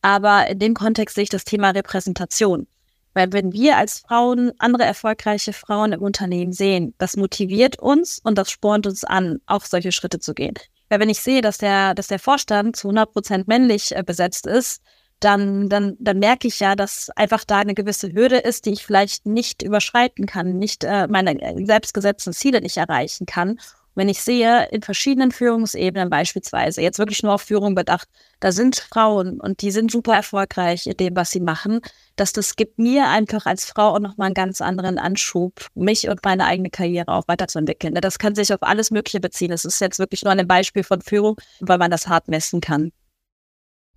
[0.01, 2.67] Aber in dem Kontext sehe ich das Thema Repräsentation.
[3.14, 8.38] Weil wenn wir als Frauen andere erfolgreiche Frauen im Unternehmen sehen, das motiviert uns und
[8.38, 10.55] das spornt uns an, auch solche Schritte zu gehen.
[10.88, 14.47] Weil wenn ich sehe, dass der, dass der Vorstand zu 100 Prozent männlich äh, besetzt
[14.47, 14.83] ist,
[15.21, 18.85] dann, dann, dann merke ich ja, dass einfach da eine gewisse Hürde ist, die ich
[18.85, 23.59] vielleicht nicht überschreiten kann, nicht äh, meine äh, selbstgesetzten Ziele nicht erreichen kann.
[23.95, 28.77] wenn ich sehe, in verschiedenen Führungsebenen beispielsweise, jetzt wirklich nur auf Führung bedacht, da sind
[28.77, 31.81] Frauen und die sind super erfolgreich in dem, was sie machen,
[32.15, 36.25] dass das gibt mir einfach als Frau auch nochmal einen ganz anderen Anschub, mich und
[36.25, 37.95] meine eigene Karriere auch weiterzuentwickeln.
[37.95, 39.51] Das kann sich auf alles Mögliche beziehen.
[39.51, 42.93] Es ist jetzt wirklich nur ein Beispiel von Führung, weil man das hart messen kann.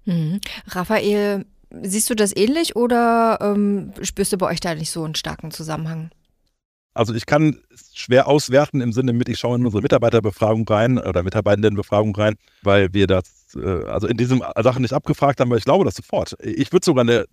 [0.06, 0.40] Mhm.
[0.68, 1.46] Raphael,
[1.82, 5.52] siehst du das ähnlich oder ähm, spürst du bei euch da nicht so einen starken
[5.52, 6.12] Zusammenhang?
[6.94, 7.58] Also ich kann
[7.94, 12.94] schwer auswerten im Sinne mit, ich schaue in unsere Mitarbeiterbefragung rein oder Mitarbeitendenbefragung rein, weil
[12.94, 16.36] wir das äh, also in diesen Sachen nicht abgefragt haben, aber ich glaube das sofort.
[16.42, 17.26] Ich würde sogar eine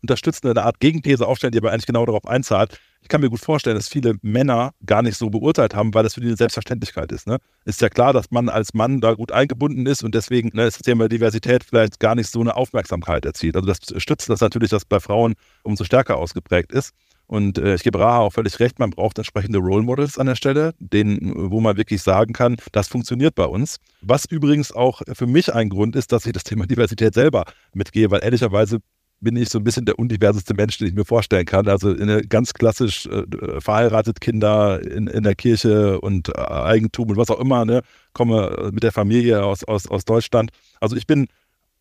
[0.00, 2.80] unterstützende eine Art Gegenthese aufstellen, die aber eigentlich genau darauf einzahlt.
[3.02, 6.14] Ich kann mir gut vorstellen, dass viele Männer gar nicht so beurteilt haben, weil das
[6.14, 7.26] für die eine Selbstverständlichkeit ist.
[7.26, 7.38] Ne?
[7.64, 10.78] Ist ja klar, dass man als Mann da gut eingebunden ist und deswegen ne, ist
[10.78, 13.56] das Thema Diversität vielleicht gar nicht so eine Aufmerksamkeit erzielt.
[13.56, 16.94] Also das stützt das natürlich, dass bei Frauen umso stärker ausgeprägt ist.
[17.26, 20.34] Und äh, ich gebe Raha auch völlig recht, man braucht entsprechende Role Models an der
[20.34, 23.78] Stelle, denen, wo man wirklich sagen kann, das funktioniert bei uns.
[24.02, 28.10] Was übrigens auch für mich ein Grund ist, dass ich das Thema Diversität selber mitgehe,
[28.10, 28.80] weil ehrlicherweise
[29.22, 31.68] bin ich so ein bisschen der undiverseste Mensch, den ich mir vorstellen kann.
[31.68, 33.24] Also eine ganz klassisch äh,
[33.60, 37.82] verheiratet Kinder in, in der Kirche und äh, Eigentum und was auch immer, ne?
[38.12, 40.50] komme mit der Familie aus, aus, aus Deutschland.
[40.80, 41.28] Also ich bin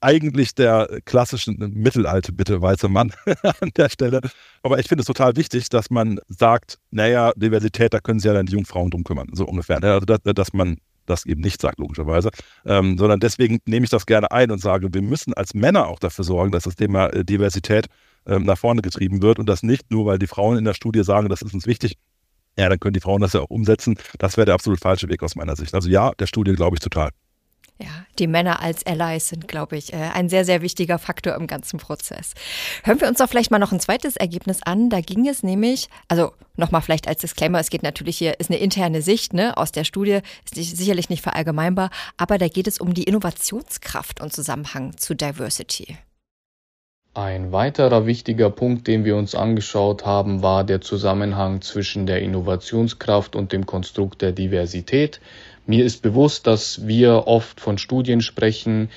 [0.01, 3.11] eigentlich der klassische mittelalte, bitte weiße Mann
[3.43, 4.21] an der Stelle.
[4.63, 8.33] Aber ich finde es total wichtig, dass man sagt, naja, Diversität, da können sich ja
[8.33, 9.79] dann die Jungfrauen drum kümmern, so ungefähr.
[9.79, 9.93] Ne?
[9.93, 12.29] Also, dass, dass man das eben nicht sagt, logischerweise,
[12.65, 15.99] ähm, sondern deswegen nehme ich das gerne ein und sage, wir müssen als Männer auch
[15.99, 17.87] dafür sorgen, dass das Thema äh, Diversität
[18.25, 21.03] ähm, nach vorne getrieben wird und das nicht nur, weil die Frauen in der Studie
[21.03, 21.97] sagen, das ist uns wichtig,
[22.57, 23.97] ja, dann können die Frauen das ja auch umsetzen.
[24.19, 25.73] Das wäre der absolut falsche Weg aus meiner Sicht.
[25.73, 27.11] Also ja, der Studie glaube ich total.
[27.81, 31.47] Ja, die Männer als Allies sind, glaube ich, äh, ein sehr, sehr wichtiger Faktor im
[31.47, 32.33] ganzen Prozess.
[32.83, 34.91] Hören wir uns doch vielleicht mal noch ein zweites Ergebnis an.
[34.91, 38.59] Da ging es nämlich, also nochmal vielleicht als Disclaimer, es geht natürlich hier, ist eine
[38.59, 42.77] interne Sicht ne, aus der Studie, ist nicht, sicherlich nicht verallgemeinbar, aber da geht es
[42.77, 45.97] um die Innovationskraft und Zusammenhang zu Diversity.
[47.13, 53.35] Ein weiterer wichtiger Punkt, den wir uns angeschaut haben, war der Zusammenhang zwischen der Innovationskraft
[53.35, 55.19] und dem Konstrukt der Diversität.
[55.71, 58.89] Mir ist bewusst, dass wir oft von Studien sprechen,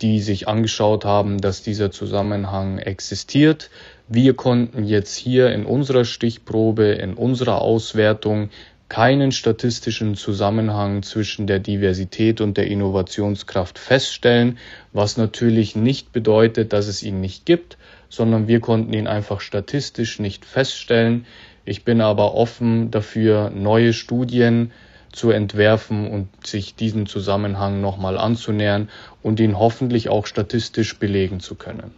[0.00, 3.68] die sich angeschaut haben, dass dieser Zusammenhang existiert.
[4.08, 8.48] Wir konnten jetzt hier in unserer Stichprobe, in unserer Auswertung
[8.88, 14.56] keinen statistischen Zusammenhang zwischen der Diversität und der Innovationskraft feststellen,
[14.94, 17.76] was natürlich nicht bedeutet, dass es ihn nicht gibt,
[18.08, 21.26] sondern wir konnten ihn einfach statistisch nicht feststellen.
[21.66, 24.72] Ich bin aber offen dafür, neue Studien
[25.12, 28.88] zu entwerfen und sich diesen Zusammenhang nochmal anzunähern
[29.22, 31.92] und ihn hoffentlich auch statistisch belegen zu können.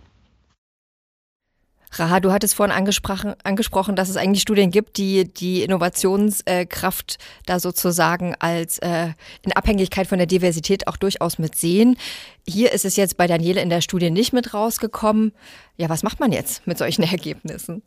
[1.98, 7.60] Raha, du hattest vorhin angesprochen, angesprochen, dass es eigentlich Studien gibt, die die Innovationskraft da
[7.60, 9.10] sozusagen als äh,
[9.42, 11.96] in Abhängigkeit von der Diversität auch durchaus mit sehen.
[12.48, 15.32] Hier ist es jetzt bei Daniele in der Studie nicht mit rausgekommen.
[15.76, 17.82] Ja, was macht man jetzt mit solchen Ergebnissen?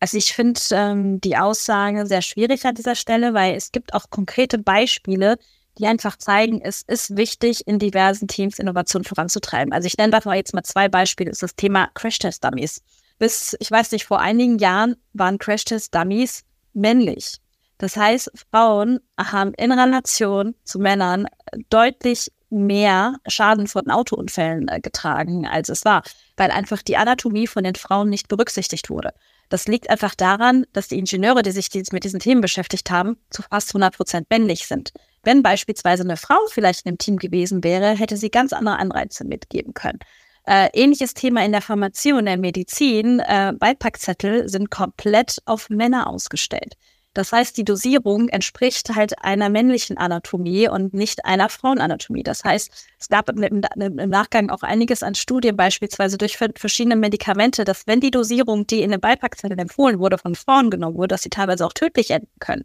[0.00, 4.10] Also ich finde ähm, die Aussage sehr schwierig an dieser Stelle, weil es gibt auch
[4.10, 5.38] konkrete Beispiele,
[5.78, 9.72] die einfach zeigen, es ist wichtig, in diversen Teams Innovation voranzutreiben.
[9.72, 11.30] Also ich nenne davon jetzt mal zwei Beispiele.
[11.30, 12.82] Das ist das Thema Crash-Test-Dummies.
[13.18, 17.36] Bis, ich weiß nicht, vor einigen Jahren waren Crash-Test-Dummies männlich.
[17.78, 21.26] Das heißt, Frauen haben in Relation zu Männern
[21.70, 26.02] deutlich mehr Schaden von Autounfällen äh, getragen, als es war,
[26.36, 29.12] weil einfach die Anatomie von den Frauen nicht berücksichtigt wurde.
[29.48, 33.42] Das liegt einfach daran, dass die Ingenieure, die sich mit diesen Themen beschäftigt haben, zu
[33.42, 34.92] fast 100 Prozent männlich sind.
[35.22, 39.24] Wenn beispielsweise eine Frau vielleicht in dem Team gewesen wäre, hätte sie ganz andere Anreize
[39.24, 39.98] mitgeben können.
[40.46, 43.20] Äh, ähnliches Thema in der Pharmazie und der Medizin.
[43.20, 46.74] Äh, Beipackzettel sind komplett auf Männer ausgestellt.
[47.14, 52.22] Das heißt, die Dosierung entspricht halt einer männlichen Anatomie und nicht einer Frauenanatomie.
[52.22, 53.62] Das heißt, es gab im,
[54.10, 58.90] Nachgang auch einiges an Studien, beispielsweise durch verschiedene Medikamente, dass wenn die Dosierung, die in
[58.90, 62.64] den Beipackzetteln empfohlen wurde, von Frauen genommen wurde, dass sie teilweise auch tödlich enden können.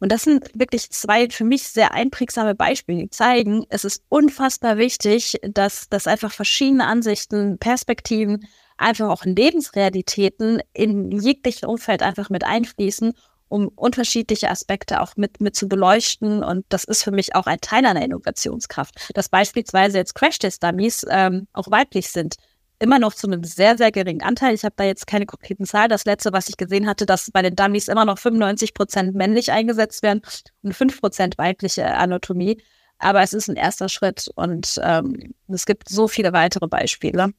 [0.00, 4.76] Und das sind wirklich zwei für mich sehr einprägsame Beispiele, die zeigen, es ist unfassbar
[4.76, 12.44] wichtig, dass, dass einfach verschiedene Ansichten, Perspektiven, einfach auch Lebensrealitäten in jegliches Umfeld einfach mit
[12.44, 13.14] einfließen
[13.48, 16.42] um unterschiedliche Aspekte auch mit, mit zu beleuchten.
[16.42, 21.46] Und das ist für mich auch ein Teil einer Innovationskraft, dass beispielsweise jetzt Crash-Test-Dummies ähm,
[21.52, 22.36] auch weiblich sind.
[22.80, 24.54] Immer noch zu einem sehr, sehr geringen Anteil.
[24.54, 25.88] Ich habe da jetzt keine konkreten Zahlen.
[25.88, 29.52] Das letzte, was ich gesehen hatte, dass bei den Dummies immer noch 95 Prozent männlich
[29.52, 30.22] eingesetzt werden
[30.62, 32.60] und 5 Prozent weibliche Anatomie.
[32.98, 37.32] Aber es ist ein erster Schritt und ähm, es gibt so viele weitere Beispiele.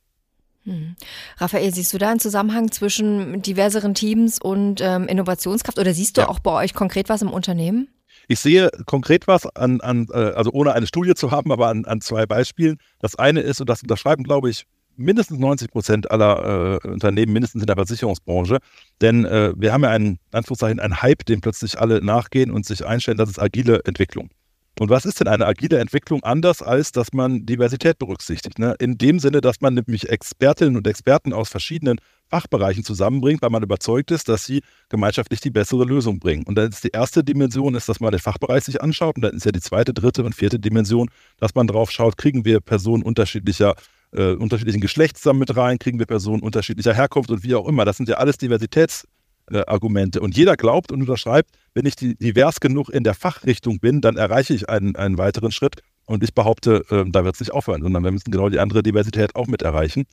[0.65, 0.95] Hm.
[1.37, 6.21] Raphael, siehst du da einen Zusammenhang zwischen diverseren Teams und ähm, Innovationskraft oder siehst du
[6.21, 6.29] ja.
[6.29, 7.87] auch bei euch konkret was im Unternehmen?
[8.27, 11.85] Ich sehe konkret was an, an äh, also ohne eine Studie zu haben, aber an,
[11.85, 12.77] an zwei Beispielen.
[12.99, 14.65] Das eine ist, und das unterschreiben, glaube ich,
[14.97, 18.57] mindestens 90 Prozent aller äh, Unternehmen, mindestens in der Versicherungsbranche.
[19.01, 22.85] Denn äh, wir haben ja einen, Anführungszeichen, einen Hype, dem plötzlich alle nachgehen und sich
[22.85, 24.29] einstellen, das ist agile Entwicklung.
[24.79, 28.59] Und was ist denn eine agile Entwicklung anders, als dass man Diversität berücksichtigt?
[28.59, 28.75] Ne?
[28.79, 33.63] In dem Sinne, dass man nämlich Expertinnen und Experten aus verschiedenen Fachbereichen zusammenbringt, weil man
[33.63, 36.43] überzeugt ist, dass sie gemeinschaftlich die bessere Lösung bringen.
[36.43, 39.15] Und dann ist die erste Dimension, ist, dass man den Fachbereich sich anschaut.
[39.15, 42.43] Und dann ist ja die zweite, dritte und vierte Dimension, dass man drauf schaut, kriegen
[42.43, 43.75] wir Personen unterschiedlicher
[44.11, 47.85] äh, unterschiedlichen Geschlechts mit rein, kriegen wir Personen unterschiedlicher Herkunft und wie auch immer.
[47.85, 49.05] Das sind ja alles Diversitäts-
[49.51, 50.21] äh, Argumente.
[50.21, 54.53] Und jeder glaubt und unterschreibt, wenn ich divers genug in der Fachrichtung bin, dann erreiche
[54.53, 55.81] ich einen, einen weiteren Schritt.
[56.05, 58.83] Und ich behaupte, äh, da wird es nicht aufhören, sondern wir müssen genau die andere
[58.83, 60.05] Diversität auch mit erreichen.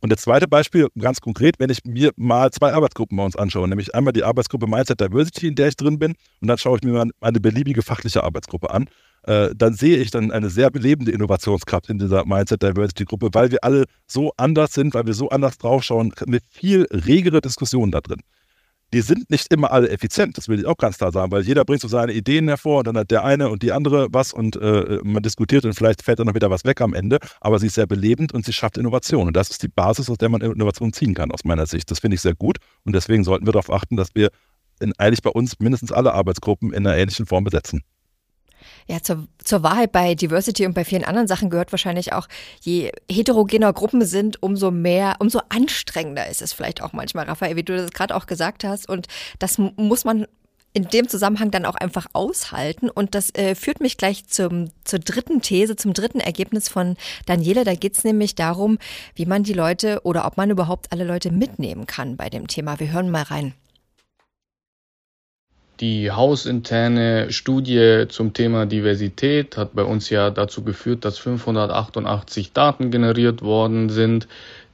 [0.00, 3.68] Und das zweite Beispiel, ganz konkret, wenn ich mir mal zwei Arbeitsgruppen bei uns anschaue,
[3.68, 6.82] nämlich einmal die Arbeitsgruppe Mindset Diversity, in der ich drin bin, und dann schaue ich
[6.82, 8.88] mir mal eine beliebige fachliche Arbeitsgruppe an,
[9.24, 13.52] äh, dann sehe ich dann eine sehr belebende Innovationskraft in dieser Mindset Diversity Gruppe, weil
[13.52, 18.00] wir alle so anders sind, weil wir so anders draufschauen, eine viel regere Diskussion da
[18.00, 18.22] drin
[18.92, 21.64] die sind nicht immer alle effizient, das will ich auch ganz klar sagen, weil jeder
[21.64, 24.56] bringt so seine Ideen hervor und dann hat der eine und die andere was und
[24.56, 27.68] äh, man diskutiert und vielleicht fällt dann noch wieder was weg am Ende, aber sie
[27.68, 30.40] ist sehr belebend und sie schafft Innovation und das ist die Basis, aus der man
[30.40, 31.90] Innovation ziehen kann, aus meiner Sicht.
[31.90, 34.30] Das finde ich sehr gut und deswegen sollten wir darauf achten, dass wir
[34.80, 37.82] in, eigentlich bei uns mindestens alle Arbeitsgruppen in einer ähnlichen Form besetzen.
[38.88, 42.28] Ja, zur, zur Wahrheit bei Diversity und bei vielen anderen Sachen gehört wahrscheinlich auch,
[42.60, 47.62] je heterogener Gruppen sind, umso mehr, umso anstrengender ist es vielleicht auch manchmal, Raphael, wie
[47.62, 48.88] du das gerade auch gesagt hast.
[48.88, 50.26] Und das muss man
[50.74, 52.88] in dem Zusammenhang dann auch einfach aushalten.
[52.88, 57.64] Und das äh, führt mich gleich zum, zur dritten These, zum dritten Ergebnis von Daniele.
[57.64, 58.78] Da geht es nämlich darum,
[59.14, 62.80] wie man die Leute oder ob man überhaupt alle Leute mitnehmen kann bei dem Thema.
[62.80, 63.54] Wir hören mal rein.
[65.80, 72.90] Die hausinterne Studie zum Thema Diversität hat bei uns ja dazu geführt, dass 588 Daten
[72.90, 74.28] generiert worden sind,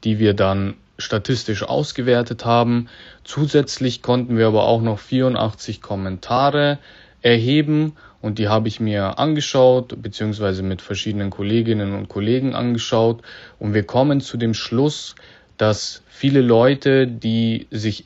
[0.05, 2.89] die wir dann statistisch ausgewertet haben.
[3.25, 6.79] Zusätzlich konnten wir aber auch noch 84 Kommentare
[7.23, 13.23] erheben und die habe ich mir angeschaut, beziehungsweise mit verschiedenen Kolleginnen und Kollegen angeschaut
[13.59, 15.15] und wir kommen zu dem Schluss,
[15.57, 18.05] dass viele Leute, die sich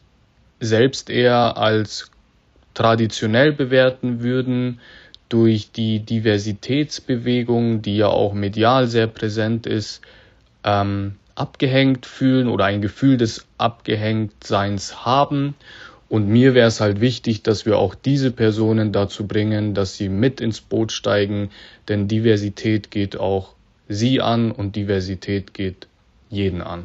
[0.60, 2.11] selbst eher als
[2.74, 4.80] traditionell bewerten würden,
[5.28, 10.02] durch die Diversitätsbewegung, die ja auch medial sehr präsent ist,
[10.62, 15.54] ähm, abgehängt fühlen oder ein Gefühl des Abgehängtseins haben.
[16.10, 20.10] Und mir wäre es halt wichtig, dass wir auch diese Personen dazu bringen, dass sie
[20.10, 21.50] mit ins Boot steigen,
[21.88, 23.54] denn Diversität geht auch
[23.88, 25.86] sie an und Diversität geht
[26.28, 26.84] jeden an.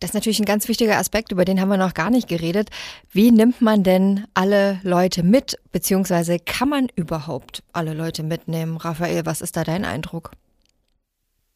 [0.00, 2.68] Das ist natürlich ein ganz wichtiger Aspekt, über den haben wir noch gar nicht geredet.
[3.10, 8.76] Wie nimmt man denn alle Leute mit, beziehungsweise kann man überhaupt alle Leute mitnehmen?
[8.76, 10.32] Raphael, was ist da dein Eindruck?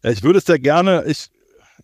[0.03, 1.29] Ich würde es sehr gerne, ich,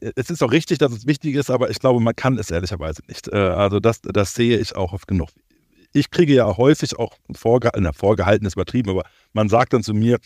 [0.01, 3.03] es ist auch richtig, dass es wichtig ist, aber ich glaube, man kann es ehrlicherweise
[3.07, 3.29] nicht.
[3.29, 5.29] Äh, also das, das sehe ich auch oft genug.
[5.93, 10.19] Ich kriege ja häufig auch vorgehalten, vorgehalten ist übertrieben, aber man sagt dann zu mir,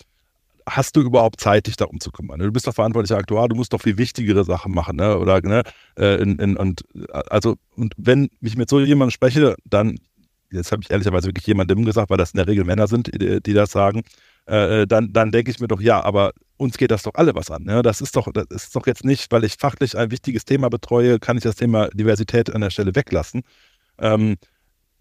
[0.70, 2.38] hast du überhaupt Zeit, dich darum zu kümmern?
[2.38, 5.18] Du bist doch verantwortlicher Aktuar, du musst doch viel wichtigere Sachen machen, ne?
[5.18, 5.62] Oder, ne?
[5.98, 9.96] Äh, in, in, und also, und wenn ich mit so jemandem spreche, dann,
[10.50, 13.40] jetzt habe ich ehrlicherweise wirklich jemandem gesagt, weil das in der Regel Männer sind, die,
[13.40, 14.02] die das sagen,
[14.46, 17.50] äh, dann, dann denke ich mir doch, ja, aber uns geht das doch alle was
[17.50, 17.64] an.
[17.64, 17.82] Ne?
[17.82, 21.18] Das ist doch, das ist doch jetzt nicht, weil ich fachlich ein wichtiges Thema betreue,
[21.18, 23.42] kann ich das Thema Diversität an der Stelle weglassen.
[23.98, 24.36] Ähm,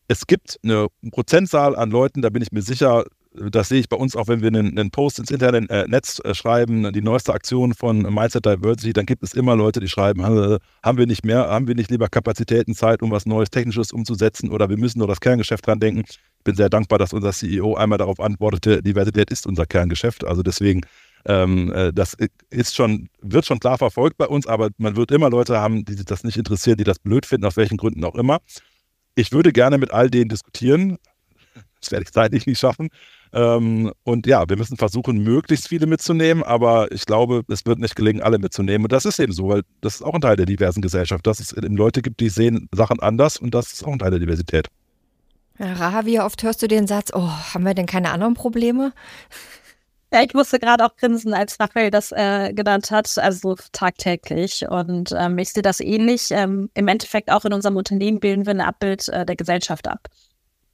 [0.07, 3.97] es gibt eine Prozentzahl an Leuten, da bin ich mir sicher, das sehe ich bei
[3.97, 7.33] uns auch, wenn wir einen, einen Post ins Internet äh, Netz äh, schreiben, die neueste
[7.33, 11.47] Aktion von Mindset Diversity, dann gibt es immer Leute, die schreiben, haben wir nicht mehr,
[11.47, 15.07] haben wir nicht lieber Kapazitäten, Zeit, um was Neues, Technisches umzusetzen oder wir müssen nur
[15.07, 16.03] das Kerngeschäft dran denken.
[16.07, 20.25] Ich bin sehr dankbar, dass unser CEO einmal darauf antwortete, Diversität ist unser Kerngeschäft.
[20.25, 20.81] Also deswegen,
[21.25, 22.17] ähm, äh, das
[22.49, 25.93] ist schon, wird schon klar verfolgt bei uns, aber man wird immer Leute haben, die
[25.93, 28.39] sich das nicht interessieren, die das blöd finden, aus welchen Gründen auch immer.
[29.15, 30.97] Ich würde gerne mit all denen diskutieren.
[31.81, 32.89] Das werde ich zeitlich nicht schaffen.
[33.31, 37.95] Ähm, und ja, wir müssen versuchen, möglichst viele mitzunehmen, aber ich glaube, es wird nicht
[37.95, 38.85] gelingen, alle mitzunehmen.
[38.85, 41.39] Und das ist eben so, weil das ist auch ein Teil der diversen Gesellschaft, dass
[41.39, 44.19] es eben Leute gibt, die sehen Sachen anders und das ist auch ein Teil der
[44.19, 44.67] Diversität.
[45.59, 48.93] Ja, Raha, wie oft hörst du den Satz, oh, haben wir denn keine anderen Probleme?
[50.11, 54.67] Ja, ich musste gerade auch grinsen, als Raphael das äh, genannt hat, also tagtäglich.
[54.67, 56.31] Und ähm, ich sehe das ähnlich.
[56.31, 60.07] Ähm, Im Endeffekt auch in unserem Unternehmen bilden wir ein Abbild äh, der Gesellschaft ab.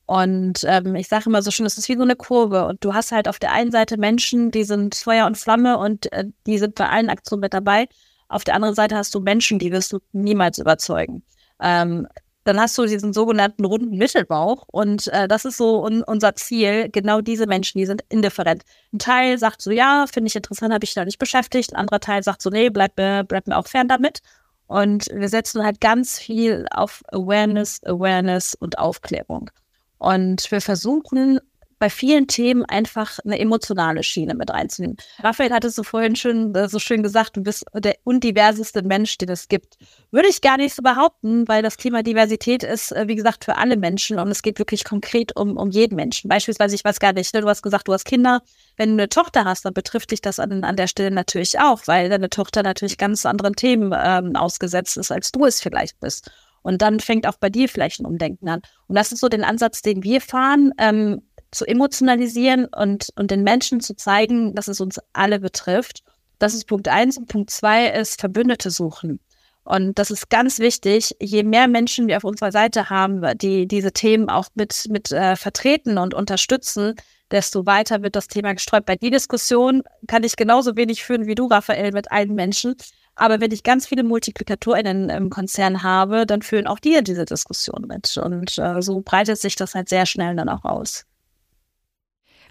[0.07, 2.65] Und ähm, ich sage immer so schön, es ist wie so eine Kurve.
[2.67, 6.11] Und du hast halt auf der einen Seite Menschen, die sind Feuer und Flamme und
[6.13, 7.87] äh, die sind bei allen Aktionen mit dabei.
[8.27, 11.23] Auf der anderen Seite hast du Menschen, die wirst du niemals überzeugen.
[11.59, 12.07] Ähm,
[12.43, 16.89] dann hast du diesen sogenannten runden Mittelbauch und äh, das ist so un unser Ziel.
[16.91, 18.63] Genau diese Menschen, die sind indifferent.
[18.93, 21.73] Ein Teil sagt so, ja, finde ich interessant, habe ich da nicht beschäftigt.
[21.73, 24.19] Ein anderer Teil sagt so, nee, bleib mir, bleib mir auch fern damit.
[24.67, 29.49] Und wir setzen halt ganz viel auf Awareness, Awareness und Aufklärung.
[29.97, 31.39] Und wir versuchen
[31.79, 34.97] bei vielen Themen einfach eine emotionale Schiene mit reinzunehmen.
[35.19, 39.17] Raphael hat es so vorhin schön, äh, so schön gesagt, du bist der undiverseste Mensch,
[39.17, 39.77] den es gibt.
[40.11, 43.57] Würde ich gar nicht so behaupten, weil das Thema Diversität ist, äh, wie gesagt, für
[43.57, 46.29] alle Menschen und es geht wirklich konkret um, um jeden Menschen.
[46.29, 48.41] Beispielsweise, ich weiß gar nicht, ne, du hast gesagt, du hast Kinder.
[48.77, 51.81] Wenn du eine Tochter hast, dann betrifft dich das an, an der Stelle natürlich auch,
[51.85, 56.31] weil deine Tochter natürlich ganz anderen Themen ähm, ausgesetzt ist, als du es vielleicht bist.
[56.65, 58.59] Und dann fängt auch bei dir vielleicht ein Umdenken an.
[58.87, 63.43] Und das ist so den Ansatz, den wir fahren, ähm, zu emotionalisieren und, und den
[63.43, 66.01] Menschen zu zeigen, dass es uns alle betrifft.
[66.39, 67.19] Das ist Punkt eins.
[67.19, 69.19] Und Punkt zwei ist Verbündete suchen.
[69.63, 71.15] Und das ist ganz wichtig.
[71.21, 75.35] Je mehr Menschen wir auf unserer Seite haben, die diese Themen auch mit, mit äh,
[75.35, 76.95] vertreten und unterstützen,
[77.29, 78.87] desto weiter wird das Thema gestreut.
[78.87, 82.75] Bei die Diskussion kann ich genauso wenig führen wie du, Raphael, mit allen Menschen.
[83.15, 87.85] Aber wenn ich ganz viele MultiplikatorInnen im Konzern habe, dann führen auch die diese Diskussion
[87.87, 88.17] mit.
[88.17, 91.05] Und äh, so breitet sich das halt sehr schnell dann auch aus.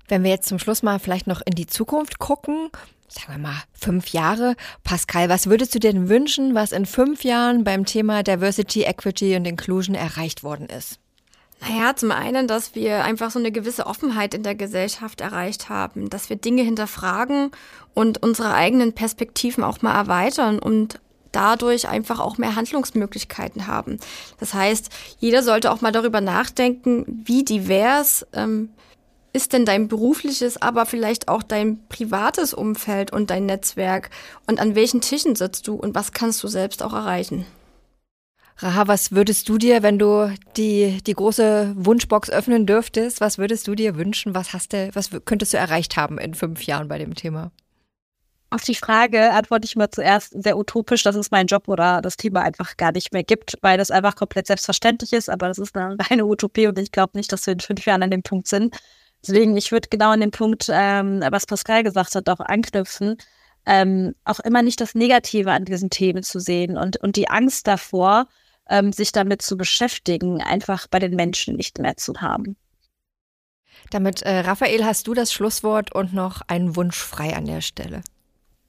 [0.09, 2.71] Wenn wir jetzt zum Schluss mal vielleicht noch in die Zukunft gucken,
[3.09, 4.57] sagen wir mal fünf Jahre.
[4.83, 9.37] Pascal, was würdest du dir denn wünschen, was in fünf Jahren beim Thema Diversity, Equity
[9.37, 10.99] und Inclusion erreicht worden ist?
[11.67, 16.11] Naja, zum einen, dass wir einfach so eine gewisse Offenheit in der Gesellschaft erreicht haben,
[16.11, 17.53] dass wir Dinge hinterfragen
[17.95, 21.01] und unsere eigenen Perspektiven auch mal erweitern und
[21.33, 23.99] dadurch einfach auch mehr Handlungsmöglichkeiten haben.
[24.39, 28.69] Das heißt, jeder sollte auch mal darüber nachdenken, wie divers ähm,
[29.33, 34.11] ist denn dein berufliches, aber vielleicht auch dein privates Umfeld und dein Netzwerk
[34.47, 37.47] und an welchen Tischen sitzt du und was kannst du selbst auch erreichen?
[38.59, 43.67] Raha, was würdest du dir, wenn du die, die große Wunschbox öffnen dürftest, was würdest
[43.67, 44.35] du dir wünschen?
[44.35, 47.51] Was hast du, was könntest du erreicht haben in fünf Jahren bei dem Thema?
[48.51, 52.17] Auf die Frage antworte ich mal zuerst sehr utopisch, dass es meinen Job oder das
[52.17, 55.29] Thema einfach gar nicht mehr gibt, weil das einfach komplett selbstverständlich ist.
[55.29, 58.05] Aber das ist eine reine Utopie und ich glaube nicht, dass wir in fünf Jahren
[58.05, 58.77] an dem Punkt sind.
[59.27, 63.17] Deswegen, ich würde genau an den Punkt, ähm, was Pascal gesagt hat, auch anknüpfen,
[63.67, 67.67] ähm, auch immer nicht das Negative an diesen Themen zu sehen und, und die Angst
[67.67, 68.29] davor,
[68.69, 72.57] ähm, sich damit zu beschäftigen, einfach bei den Menschen nicht mehr zu haben.
[73.91, 78.03] Damit, äh, Raphael, hast du das Schlusswort und noch einen Wunsch frei an der Stelle.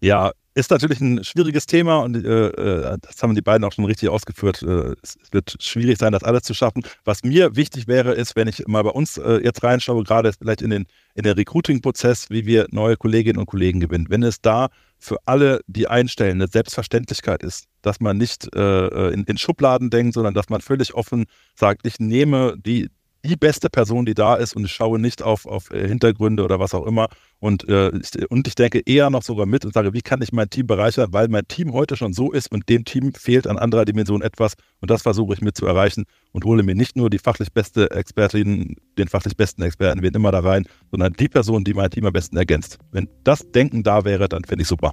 [0.01, 3.85] Ja, ist natürlich ein schwieriges Thema und äh, äh, das haben die beiden auch schon
[3.85, 4.61] richtig ausgeführt.
[4.61, 6.83] Äh, es wird schwierig sein, das alles zu schaffen.
[7.03, 10.61] Was mir wichtig wäre, ist, wenn ich mal bei uns äh, jetzt reinschaue, gerade vielleicht
[10.61, 14.07] in den, in den Recruiting-Prozess, wie wir neue Kolleginnen und Kollegen gewinnen.
[14.09, 19.13] Wenn es da für alle, die einstellen, eine Selbstverständlichkeit ist, dass man nicht äh, äh,
[19.13, 21.25] in, in Schubladen denkt, sondern dass man völlig offen
[21.55, 22.89] sagt, ich nehme die,
[23.25, 26.59] die beste Person, die da ist und ich schaue nicht auf, auf äh, Hintergründe oder
[26.59, 27.09] was auch immer.
[27.39, 27.91] Und, äh,
[28.29, 31.09] und ich denke eher noch sogar mit und sage, wie kann ich mein Team bereichern,
[31.11, 34.53] weil mein Team heute schon so ist und dem Team fehlt an anderer Dimension etwas.
[34.81, 37.91] Und das versuche ich mit zu erreichen und hole mir nicht nur die fachlich beste
[37.91, 42.05] Expertin, den fachlich besten Experten, wen immer da rein, sondern die Person, die mein Team
[42.05, 42.79] am besten ergänzt.
[42.91, 44.91] Wenn das Denken da wäre, dann finde ich super.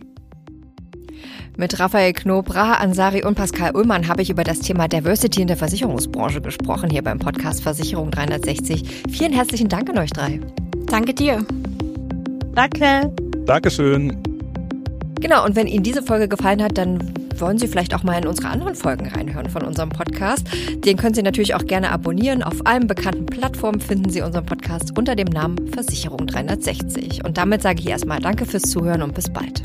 [1.56, 5.48] Mit Raphael Knob, Raha Ansari und Pascal Ullmann habe ich über das Thema Diversity in
[5.48, 9.04] der Versicherungsbranche gesprochen, hier beim Podcast Versicherung 360.
[9.10, 10.40] Vielen herzlichen Dank an euch drei.
[10.86, 11.44] Danke dir.
[12.54, 13.12] Danke.
[13.44, 14.16] Dankeschön.
[15.20, 18.26] Genau, und wenn Ihnen diese Folge gefallen hat, dann wollen Sie vielleicht auch mal in
[18.26, 20.46] unsere anderen Folgen reinhören von unserem Podcast.
[20.76, 22.42] Den können Sie natürlich auch gerne abonnieren.
[22.42, 27.24] Auf allen bekannten Plattformen finden Sie unseren Podcast unter dem Namen Versicherung 360.
[27.24, 29.62] Und damit sage ich erstmal Danke fürs Zuhören und bis bald.